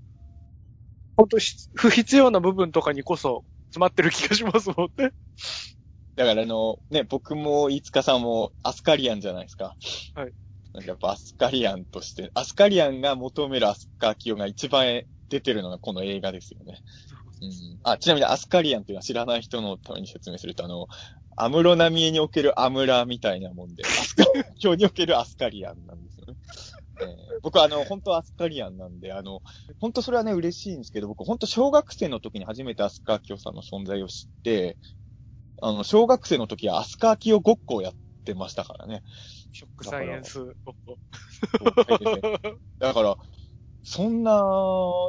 [1.17, 1.39] 本当
[1.75, 5.13] 不必要な部分とかにこそ詰まってる気がしますもんね。
[6.17, 9.77] だからあの、ね、僕も飯塚さんもアスカリアンじゃないですか。
[10.15, 10.33] はい。
[10.75, 16.83] なんかやっぱアスカリアンとして、アスカリアンが求めるアスカキオが一番出てるのがこの映画ですよね。
[17.41, 17.79] うん。
[17.85, 20.89] あ、ちなみにアスカリアンっていうのは知らない人のために説明すると、あの、
[21.37, 24.25] アムロナミエにおけるアムラみたいなもんで、 アスカ、
[24.61, 26.18] 今日におけるアスカリアンなんですよ
[27.07, 27.17] ね。
[27.33, 29.43] えー僕はあの、本当はアスカリアンなんで、あの、
[29.81, 34.77] 本当それはね、嬉しいんですけど、僕本当小学生の時に初めてアスカアキオさんの存在を知って、
[35.63, 37.93] あの、小学生の時はアスカアキオごっこをやっ
[38.25, 39.03] てましたからね。
[39.53, 40.99] ショックサイエンスごっこ。
[42.81, 43.17] だから、
[43.83, 44.43] そんな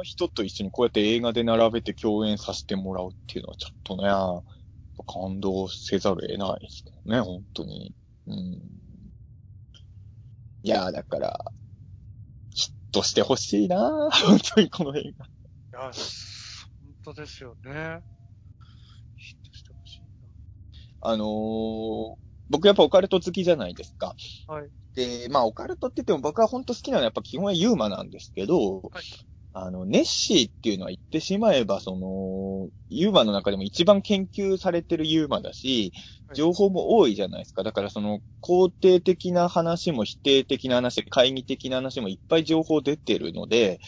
[0.04, 4.08] 人と一緒にこうやって映画で並べて共演させてもらうっていうのはちょっとね、
[5.06, 7.94] 感動せざるを得ないですけどね、本当に。
[8.26, 8.60] うん。
[10.62, 11.52] いやー、だから、
[12.90, 15.26] ヒットしてほしいな本当にこの映画。
[15.26, 15.28] い
[15.72, 15.92] や、本
[17.04, 18.02] 当ですよね。
[19.16, 20.06] ヒットしてほしいな
[21.02, 22.16] あのー、
[22.48, 24.16] 僕やっぱオカルト好きじゃないですか。
[24.48, 24.68] はい。
[24.96, 29.04] で、まあオカルトって言っても僕は本当好きなのはやっぱ基本はユーマなんですけど、はい
[29.52, 37.64] あの、ネッシーっていうのは言ってしまえば、その、ユーマの中でも一番研究されてるユーマだし、はい情報も多いじゃないですか。
[37.64, 43.80] だからその、肯定的な話も否定的な話、懐疑的な話もいっぱい情報出てるので、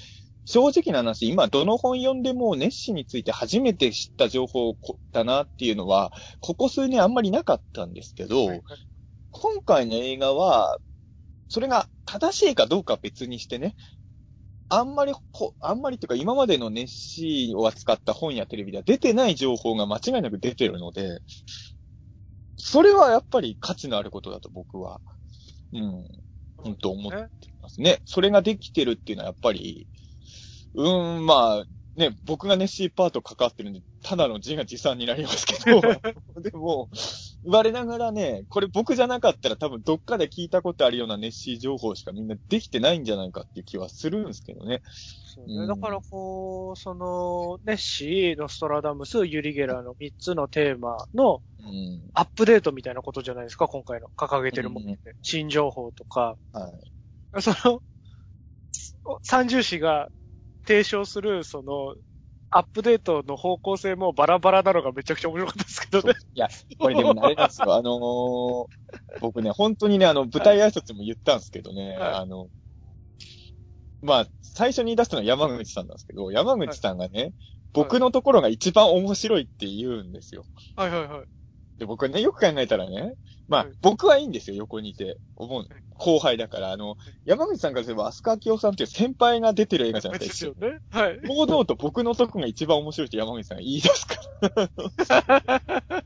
[0.45, 4.77] 正直な話、今どの本読んでもネッシーについて初めて知った情報
[5.13, 6.11] だなっていうのは、
[6.41, 8.53] ここ数年あんまりなかったんですけど、な。
[8.55, 8.63] はい
[9.33, 10.77] 今回の映画は、
[11.49, 13.75] それが正しいかどうかは別にしてね、
[14.75, 21.21] あんまりほ、あんまりっていうか今までのネッシーを扱った本やテレビでは出てない情報が間違いなく出てるので、
[22.57, 25.03] それはやっぱり価値のあることだと僕は、
[25.75, 26.05] うん、
[26.57, 27.29] 本当思って
[27.61, 28.01] ますね。
[28.07, 29.87] それができてるっていうのはやっぱり、
[30.75, 31.65] うーん、まあ、
[31.97, 35.83] ね、僕がネッシーパート関わってるんで、ただの字が持参になりますけど、
[36.41, 36.89] でも、
[37.45, 44.83] 我ながらね、これ僕じゃなかったら多分どっかで聞いたことあるようなネッシー情報しかみんなできてないんじゃないかっていう気はするんですけどね。
[45.35, 45.55] そうね。
[45.55, 52.11] うんだからこう、その、ネッシー、ノストラダムス、ユリゲラーの3つのテーマのうん。
[52.15, 55.15] アップデートみたいなことじゃないですか、今回の掲げてるものって。
[55.23, 56.73] 新情報とか、は
[57.39, 57.43] い。
[57.43, 57.81] その、
[59.23, 60.09] 三重視が
[60.67, 61.95] 提唱する、その、
[62.53, 66.15] アップデートの方向性もバラバラなのがめちゃくちゃ面白かったですけどね。
[66.35, 66.49] いや、
[66.79, 67.75] これでもあれなんですよ。
[67.75, 68.67] あのー
[69.21, 72.49] 僕ね、本当にね、あの、舞台挨拶も言ったんですけどね、はいあの、
[74.03, 77.33] まあ、最初に出したのは山口さんなんですけど、山口さんがね、
[77.73, 80.45] 僕のところが一番面白いって言うんですよ。
[80.77, 81.27] はいはいはい。
[81.83, 83.15] で、僕はね、よく考えたらね、
[83.49, 85.17] まあはい、僕はいいんですよ、横にいて。
[85.35, 85.67] 思う。
[85.99, 90.55] 後輩だから、あの、山口さんからすれば、アスカキオさんっていう先輩が出てる映画じゃないでですか。
[90.55, 90.79] すよね。
[90.91, 91.21] はい。
[91.27, 94.15] 堂々と僕のとこが一番面白いって山口さんが言い出すか
[95.09, 95.63] ら。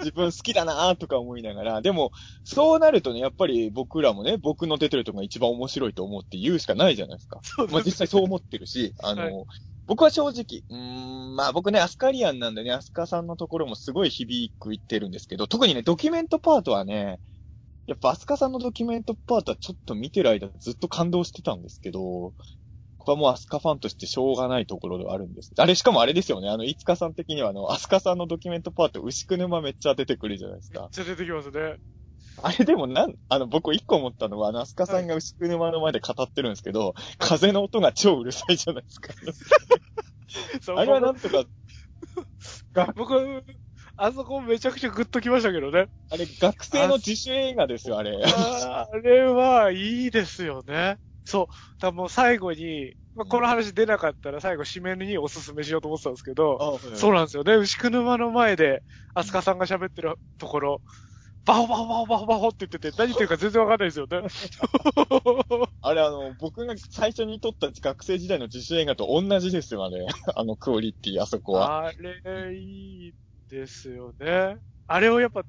[0.00, 2.10] 自分好きだなーとか思いながら、でも、
[2.42, 7.38] そうなるとね、やっぱり僕らもね、僕の出てるとこが一番面白いと思って言うしかないじゃないですか。
[7.44, 9.44] そうまあ実際そう思ってるし、あの、はい
[9.86, 10.76] 僕は正直、うー
[11.32, 17.20] ん、まあ僕ね、アスカリアンなんでね、アスカさんのところもすごい響く言ってるんですけど、特にね、ドキュメントパートはね、
[17.86, 25.52] やっぱアスカさんのドキュメントパートはちょっと見てる間ずっと感動してたんですけど、ここはもうアスカファンとしてしょうがないところではあるんです。
[25.58, 30.80] あれ、しかもあれですよね、あの、いつかさん的にはあの、アスカさんのドキュメントパート、牛久沼めっちゃ出てくるじゃないですか。
[30.80, 31.76] めっちゃ出てきますね。
[32.40, 39.12] あれでもなん、あの、僕一個思ったのは、あの、アスカさんが牛久沼の前で語ってるんですけど、風の音が超うるさいじゃないですか。
[40.76, 41.44] あれはなんとか、
[42.96, 43.44] 僕、
[43.96, 45.88] あそこめちゃくちゃグッときましたけどね。
[46.10, 48.18] あれ、学生の自主映画ですよ、あれ。
[48.24, 50.98] あれはいいですよね。
[51.24, 51.46] そう。
[51.46, 51.56] だか
[51.88, 57.54] らもう最後に、まあ、この話出なかったら最後締めにおすすめしようと思ってたんですけど、そうなんですよね。
[57.54, 58.82] 牛久沼の前で、
[59.14, 60.82] アスカさんが喋ってるところ、
[61.44, 64.22] バホバホバホバホバホって言ってて、何言ってるか全然わかんないですよね。
[65.80, 70.06] あれ、あの、僕が最初に撮った学生時代の自主映画と同じですよ、あれ。
[70.36, 71.86] あのクオリティ、あそこは。
[71.86, 73.12] あれ、いい
[73.48, 74.56] ですよね。
[74.86, 75.44] あれをやっぱ、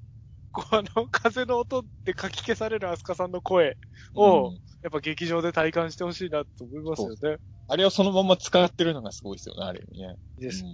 [0.53, 3.77] こうあの、風の音でかき消されるアスカさんの声
[4.13, 7.37] を、うんやっぱ劇場で体感してほしいなと思いますよね。
[7.69, 10.15] あれをそのまま使ってるのがすごいですよね、あれね。
[10.37, 10.71] いいですね。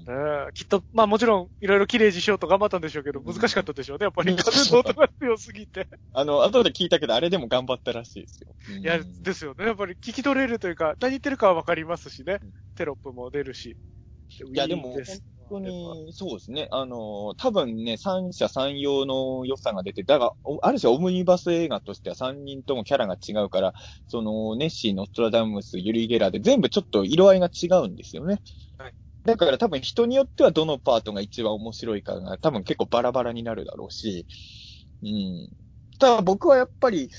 [0.55, 4.05] きっと、まあもちろん、いろいろ綺麗にしようと頑張ったんでしょうけど、難しかったでしょうね。
[4.05, 5.87] やっぱり風の音が強すぎて。
[6.11, 8.55] あの、後で聞いたけど、あれでも頑張ったらしいですよ。
[8.69, 9.65] うんいや、ですよね。
[9.65, 12.53] やっぱり聞き取れるというか、何言ってるかはわかりますしねうん。
[12.73, 13.77] テロップも出るし。
[14.51, 14.95] いやでも
[15.49, 16.67] 当に、そうですね。
[16.71, 23.73] あの、多分ね、三者三様の良さが出て、だが、おある種オムニバス映画としては三人ともキャラが違うから、
[24.07, 28.41] その、ネッシー、ノストラダムス、ユリ・ゲラーで全部ちょっと色合いが違うんですよね。
[28.77, 28.93] はい
[29.25, 34.25] だから多分人によってはどのパートが一番面白いかが多分結構バラバラになるだろうし、
[35.03, 35.49] うん。
[35.99, 37.09] ただ僕はやっぱり、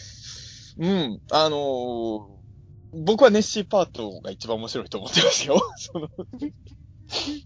[0.79, 2.41] うん、あのー
[2.93, 5.61] 僕はネッシーパートが一番面白いと思ってますよ。
[5.77, 6.09] その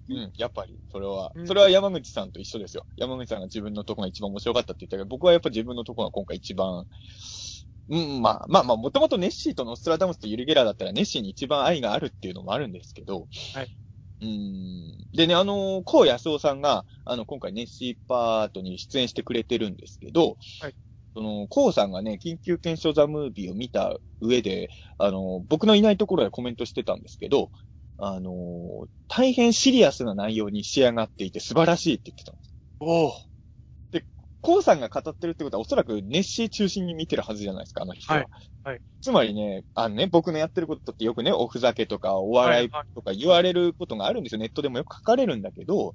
[0.08, 1.42] うん、やっぱり、それはう。
[1.42, 2.86] んそれは山口さんと一緒ですよ。
[2.96, 6.86] 山口さんが自分のとこが一番面白かったって言ったけど、僕はやっぱ自分のとこが今回一番、
[7.88, 13.76] うん、まあ、まあまあ、もともとネッシーとノストラダムスとユリゲラーだったらネッシーに一番愛があるっていうのもあるんですけど、はい。
[14.22, 14.96] うん。
[15.12, 20.74] でね、あの、コウヤスオさんが、あの、今回ネッシーパートに出演してくれてるんですけど、はい。
[21.14, 27.50] その、コウさんがね、緊急検証ザムービーを見た上で、あの、僕のいないところでコメントしてたんですけど、
[27.98, 32.54] あの、大変シリアスな内容に仕上がっていて素晴らしいって言ってたんです。
[32.80, 33.12] おお。
[34.44, 38.18] コウさんが語ってるってことはおそらくネッシー中心に見てるはずじゃないですか、あの人は。
[38.20, 38.28] はい
[38.64, 44.38] はいつまりね、あのね、僕のやってることってよくね、おふざけとかお笑いとか言われることがあるんですよ。
[44.38, 45.94] ネットでもよく書かれるんだけど、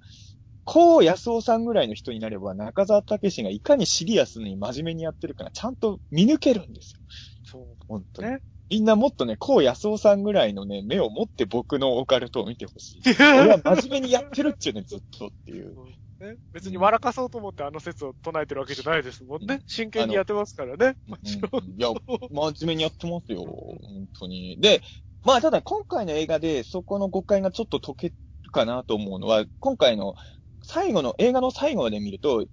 [0.63, 6.99] こう安尾さんぐらいの人になれば、中澤武史がいかにシリアスに真面目にやってるかがちゃんと見抜けるんですよ。
[7.45, 8.29] そう本当に。
[8.29, 8.39] ね。
[8.69, 13.01] みんなもっとね、こう安尾さんぐらいのね、目を持って僕のオカルトを見てほしい。
[13.19, 15.75] 俺は真面目にやってるっちゅうね、ずっとっていう。
[16.19, 19.61] ね、別に笑かそうと思ってあの説を唱えてるわけじゃないですもんね。
[19.67, 20.97] 真剣にやってますからね。
[21.07, 21.63] もちろん。
[21.63, 21.89] うんいや、
[22.29, 23.45] 真面目にやってますよ。
[23.45, 24.57] 本当に。
[24.59, 24.81] で、
[25.23, 30.15] まあ、ただ今回の映画でそこの誤解がちょっと解けるかなと思うのは、今回の
[30.61, 32.45] 最後の、映画の最後まで見ると、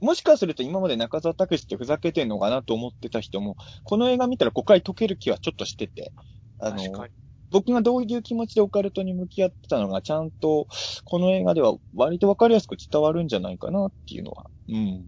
[0.00, 6.12] もしかすると今まで中澤武史ってふざけてんのかなと思ってた人も、この映画見たら誤解解ける気はちょっとしてて。
[6.58, 7.08] あの。
[7.50, 10.68] 僕がどういう気持ちでオカルトに向き合ってたのが、ちゃんと、
[11.04, 15.04] この映画では割とわかりやすく伝わるんじゃないかなっていうのは、うん、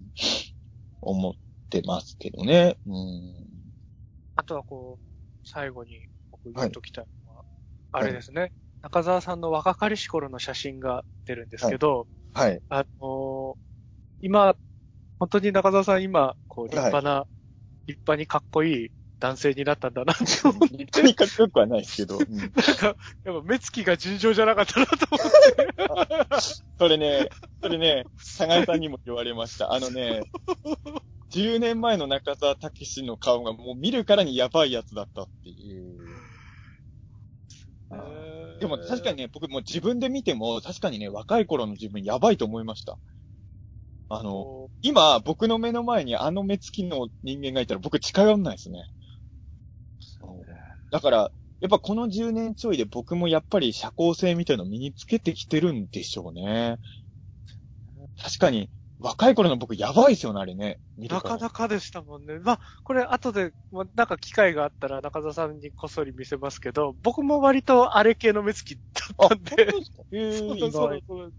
[1.01, 1.32] 思っ
[1.70, 2.77] てますけどね。
[2.85, 3.47] うん。
[4.35, 7.44] あとはこう、最後に僕言うときたいのは、
[7.93, 8.52] あれですね。
[8.82, 12.60] 中澤さんの若かりし頃の写真が出るんですけど、はい。
[12.69, 13.73] あのー
[14.24, 14.55] 今、
[15.23, 17.27] 本当に中澤さん今、こう、立派な、
[17.86, 18.90] 立派にかっこいい
[19.20, 22.19] 男性になったんだなって思って、立派にかっこよくはないですけど。
[22.19, 26.44] うんなんか、やっぱ目つきが尋常じゃなかったなと思って。
[26.77, 27.28] それね、
[27.62, 29.73] それね、佐賀さんにも言われました。
[29.73, 30.23] あのね、
[31.31, 36.01] 10年前の中澤武史の顔がもう見るからにやばいやつだったっていう。
[38.59, 42.99] でも確かにね、僕もう自分で見ても、確かにね、若い頃の自分やばいと思いました。
[44.14, 48.84] あの、今、僕の目の前にあの目つきの人間がいたら僕近寄んないですね。
[50.90, 56.78] だから、やっぱこの10年ちょいで僕もやっぱり社交性みたいなのを身につけてきてるんでしょうね。
[58.22, 60.78] 確かに、若い頃の僕やばいですよね、あれね。
[61.09, 62.39] なかなかでしたもんね。
[62.39, 68.82] まあ、これ後で、まあ、なんか機会があったら中澤さんにこっそり見せますけど、僕も割とあれ系の目つきだ
[69.18, 69.51] あ、ったんで。
[69.55, 70.02] 本当ですか？
[70.12, 71.02] へー そう意そう外。
[71.06, 71.34] そう。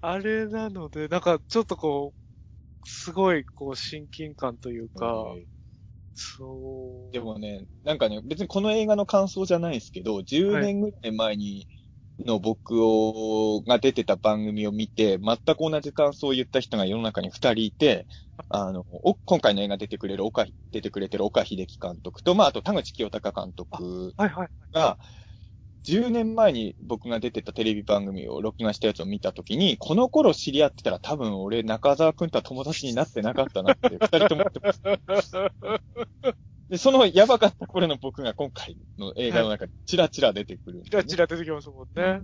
[0.00, 5.24] あれなので、なんかちょっとこう、すごいこう親近感というか、
[6.14, 7.12] そう。
[7.12, 11.66] でもね、なんかね、別にこの映画の感想じゃないですけど、10年ぐらい前に、
[12.18, 18.06] の僕を、が出てた番組を見て、全く同じ感想を言った人が世の中に2人いて、
[18.48, 24.48] あの、お今回の映画出てくれる岡、出てくれてる岡秀樹監督と、まあ、あと田口清隆監督はいはい。
[24.72, 24.98] が、
[25.86, 34.60] 10年前に僕が出てたテレビ番組を録画したやつを見たときに、この頃知り合ってたら多分俺中澤くんとは友達になってなかったなって、二人とも思って
[35.06, 35.32] ます。
[36.68, 42.20] で、そのやばかった頃の僕が今回の映画の中でチラチラ出てくるんでチラチラ出てきますもんね。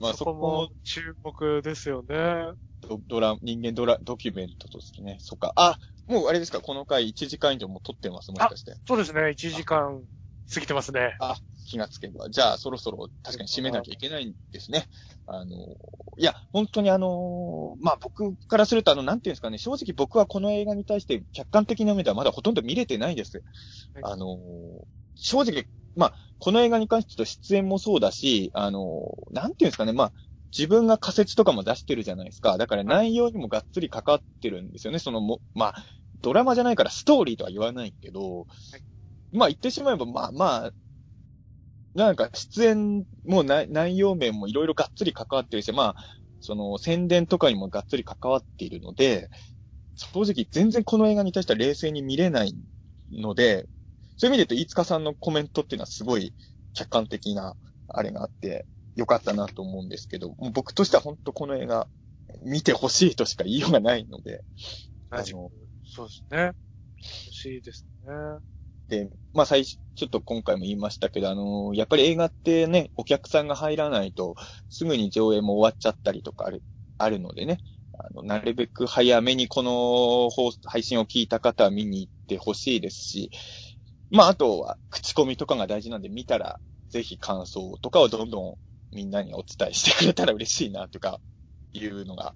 [0.00, 2.54] まあそこもも注目ですよね。
[2.80, 5.18] ドドラ、人間ドラ、ドキュメントとしてね。
[5.20, 5.52] そっか。
[5.54, 5.78] あ、
[6.08, 8.74] もうあれですか、この回1時間以上もう撮ってます、もしかして。
[8.88, 10.02] そうですね、1時間
[10.52, 11.16] 過ぎてますね。
[11.20, 12.28] あ、気がつけば。
[12.30, 14.86] じゃあ、そろそろ確かに締めなきゃいけないんですね。
[15.26, 15.56] あの、
[16.18, 23.42] いや、本当にあの、まあ、僕からするとあの、なんていうんですかね、正直僕はこの映画に対して客観的な目ではまだほとんど見れてないです。
[23.94, 24.38] はいあの、
[25.14, 25.66] 正直、
[25.96, 30.12] まあ、この映画に関してと出演もそうだし、あの、なんていうんですかね、まあ、
[30.56, 32.58] 自分が仮説とかも出してるじゃないですか。
[32.58, 34.98] だから内容にもがっつり関わってるんですよね。
[34.98, 35.74] そのも、まあ、
[36.20, 38.46] ドラマじゃないからストーリーとは言わないけど、
[39.32, 40.72] まあ言ってしまえば、まあまあ、
[41.94, 45.96] なんか出演も内内容面もいろいろがっつり関わってるし、まあ、
[46.40, 49.30] その宣伝とかにもがっつり関わっているので、
[49.96, 52.54] 正直全然この映画に対しては冷静に見れない
[53.10, 53.68] ので、
[54.16, 56.34] そういう意味で言うと、飯塚さんのコメントっていうのはすごい
[56.72, 57.56] 客観的な
[57.88, 58.66] あれがあって、
[58.96, 61.88] よかったなと思うんですけど、もう僕としては本当この映画、
[62.42, 64.44] 見てほしいとしか言いようがないので、
[65.10, 65.50] あの、
[65.84, 66.38] そうですね。
[67.26, 68.12] 欲しいですね。
[68.88, 74.34] で、まあ最初、ちょっと今回も言いましたけど、あのやっぱり映画ってね、お客さんが入らないと、
[74.68, 76.62] すぐに上映も終わっちゃったりとかある、
[76.98, 77.58] あるのでね、
[77.98, 83.30] あの、なるべく早めにこの放配信を聞いた方は見に行ってほしいですし、
[84.10, 88.54] まああとは口コミとかが大事なんで見たら、ぜひ感想とかをどんどん
[88.94, 91.20] みんなにお伝えしてくれたら嬉しいなとか、
[91.72, 92.34] いうのが、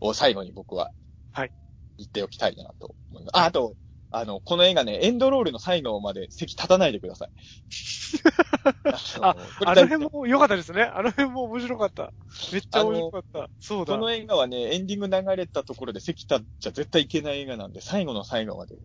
[0.00, 0.90] を最後に僕は、
[1.32, 1.52] はい。
[1.98, 3.36] 言っておきたいなと思います。
[3.36, 3.74] あ、あと、
[4.12, 7.30] あの、この映画ね、エンドロールの最後まで席立たないでください。
[9.22, 10.82] ああの辺も良かったですね。
[10.82, 12.12] あの辺も面白かった。
[12.52, 13.48] めっちゃ面白かった。
[13.60, 13.94] そうだ。
[13.94, 18.80] この映画はね、エンディング流れたところで席立っちゃ絶対いけない映画なんで、最後の最後までね、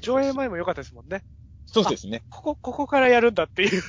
[0.00, 1.24] 上映前前も良かったですもんね。
[1.66, 2.22] そうですね。
[2.28, 3.82] ここ、ここからやるんだっていう。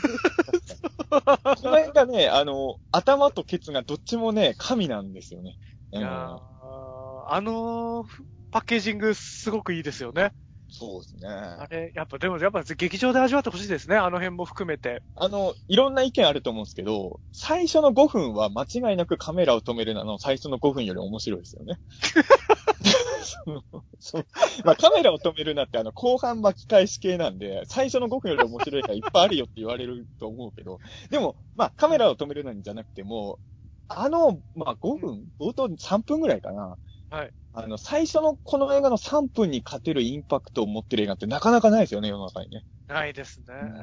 [1.09, 1.21] こ
[1.63, 5.57] の映画ね、あの、頭とケツがどっちもね、神なんですよね。
[5.95, 8.05] あの
[8.53, 10.31] パッケージングすごくいいですよね。
[10.69, 11.27] そうですね。
[11.27, 13.95] あれ、やっぱ、でもやっぱ劇場で味わってほしいですね。
[13.95, 15.01] あの辺も含めて。
[15.15, 21.79] あの、いろんな意見あると思うんですけど、最初の5分は間違いなくカメラを止めるなの最初の5分より面白いですよね。
[23.99, 24.25] そう
[24.65, 33.39] まあカメラを止めるなってあの後半巻き返し系なんで、最初の5分より面白いからいっぱいあるよって言われると思うけど、でも、まあカメラを止めるなじゃなくても、
[33.87, 36.77] あの、まあ5分、冒頭3分ぐらいかな。
[37.09, 37.33] はい。
[37.53, 42.65] あの、最初のこの映画の3分に勝てるインパクトを持ってる映画ってなかなかないですよね、世の中にね。
[42.87, 43.73] ないですね。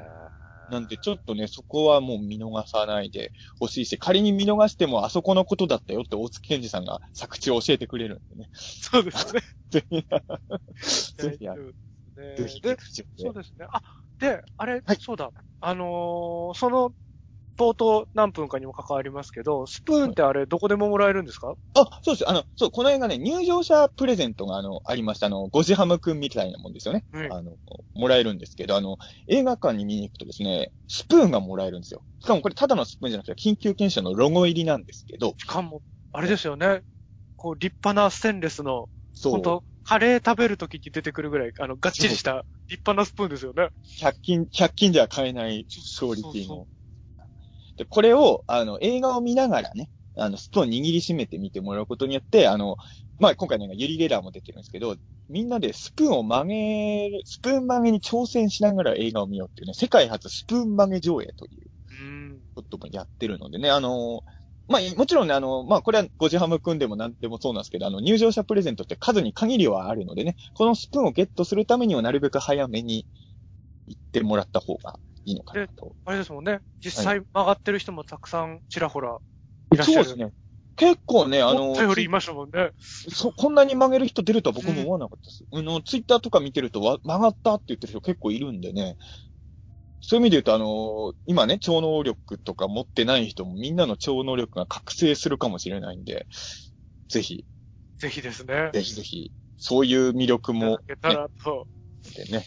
[0.68, 8.48] なんでちょっとね、そこはもう見逃さないでほしいし、仮に見逃してもあそこのことだったよって大月健二さんが作地を教えてくれるんでね。
[8.52, 9.40] そうですね。
[9.70, 10.06] ぜひ、
[11.16, 11.72] 大ぜひ丈夫
[12.26, 13.66] ですぜひでそうですね。
[13.72, 13.82] あ、
[14.18, 15.32] で、あれ、はいそうだ。
[15.60, 16.92] あのーその、
[17.60, 21.54] 冒頭何分かにも関わりますけど、スプーンってあれ、どこでももらえるんですか？
[21.74, 22.28] あ、そうです。
[22.28, 25.26] あの、そう、この映画ね、入場者プレゼントがあの、ありました。
[25.26, 27.04] あの、ゴジハムくんみたいなもんですよね。
[27.12, 27.56] はいあの、
[27.94, 28.96] もらえるんですけど、あの、
[29.28, 32.02] 映画館に見に行くとですね、スプーンがもらえるんですよ。
[32.18, 35.82] しかもこれただのスプーンじゃなくて、緊急検証のロゴ入りなんですけど、しかも、
[36.12, 36.82] あれですよね。
[37.36, 39.30] こう、立派なステンレスの、そう。
[39.30, 43.70] 本当カレー食べるときに出てくるぐらい、あの、がっちりした立派なスプーンですよね。
[43.82, 45.66] 100均、100均では買えない
[45.96, 46.68] クオリティそうの。
[47.80, 52.76] で、これを、あの、映画を見ながらね、あの、スプーン握りしめて見てもらうことによって、あの、
[53.18, 54.96] まあ、今回のユリ・レラーも出てるんですけど、
[55.30, 62.40] みんなでスプーンを曲げる、スプーン曲げに挑戦しながら映画を見ようっていうね、世界初スプーン曲げ上映といううん。
[62.54, 64.24] こともやってるのでね、あの、
[64.68, 73.06] まあ、もちろんね、あの、まあ、これはゴジハムくんでも何でもそうなんですけど、あの、入場者プレゼントって数に限りはあるのでね、このスプーンをゲットするためにはなるべく早めに
[73.86, 75.94] 行ってもらった方がいいのかなと。
[76.04, 76.60] あれですもんね。
[76.84, 79.18] 実際曲がってる人もたくさんちらほら
[79.72, 80.04] いらっしゃる。
[80.04, 80.32] そうですね。
[80.76, 82.70] 結構ね、あの思った、よりいましたもんね。
[82.78, 85.44] そ、こんなに曲げる人出るとは僕も思わなかったです。
[85.52, 88.96] あの、ツイッターとか見てるとわ曲がったって言ってる人結構いるんでね。
[90.00, 96.26] そういう意味で言うと、あの、今ね、超能力とか持ってない人もみんなの超能力が覚醒するかもしれないんで、
[97.08, 97.44] ぜひ、
[97.98, 98.70] ぜひですね。
[98.72, 101.66] ぜひぜひ、そういう魅力いただも、けたらと。
[102.16, 102.46] でね、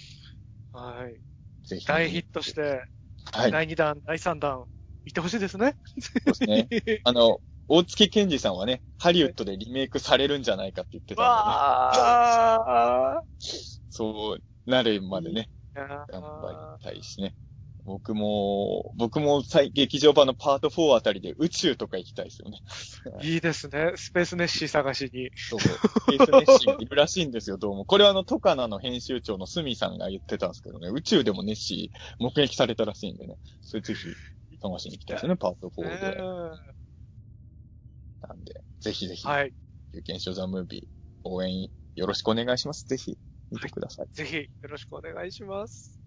[0.71, 1.32] はい。
[1.64, 1.88] ぜひ。
[1.88, 2.85] 大ヒットして、
[3.31, 3.52] はい。
[3.52, 4.65] 第2弾、第3弾、
[5.06, 5.76] 見てほしいですね。
[5.99, 6.68] そうですね。
[7.03, 11.95] あの、大月健二さんはね、ハリウッドでリメイクされるんじゃないかって言ってたん。
[13.40, 13.84] でね。
[13.90, 17.35] そうなるまでね、頑張りたいしね。
[17.85, 22.61] 僕も、僕も最劇場版のパート4あたりで宇宙とか行きたいですよね。
[23.23, 23.91] いいですね。
[23.95, 25.30] スペースネッシー探しに。
[25.35, 25.60] そう。
[25.60, 27.84] スペースネッシーがいるらしいんですよ、どうも。
[27.84, 33.38] これはあの、トカナの編集長のスミさんが言ってたんですけどね、宇宙でもネッシー目撃されたらしいんでね。
[33.61, 34.07] それぜひ
[34.61, 36.18] 探しに行きたいですよね、パート4ねで。
[38.27, 39.53] なんで、ぜひぜひ、はい。
[39.91, 42.85] 有権証ザムービー応援よろしくお願いします。
[42.88, 43.18] ぜひ
[43.51, 44.07] 見てください。
[44.14, 46.02] ぜひ、よろしくお願いします。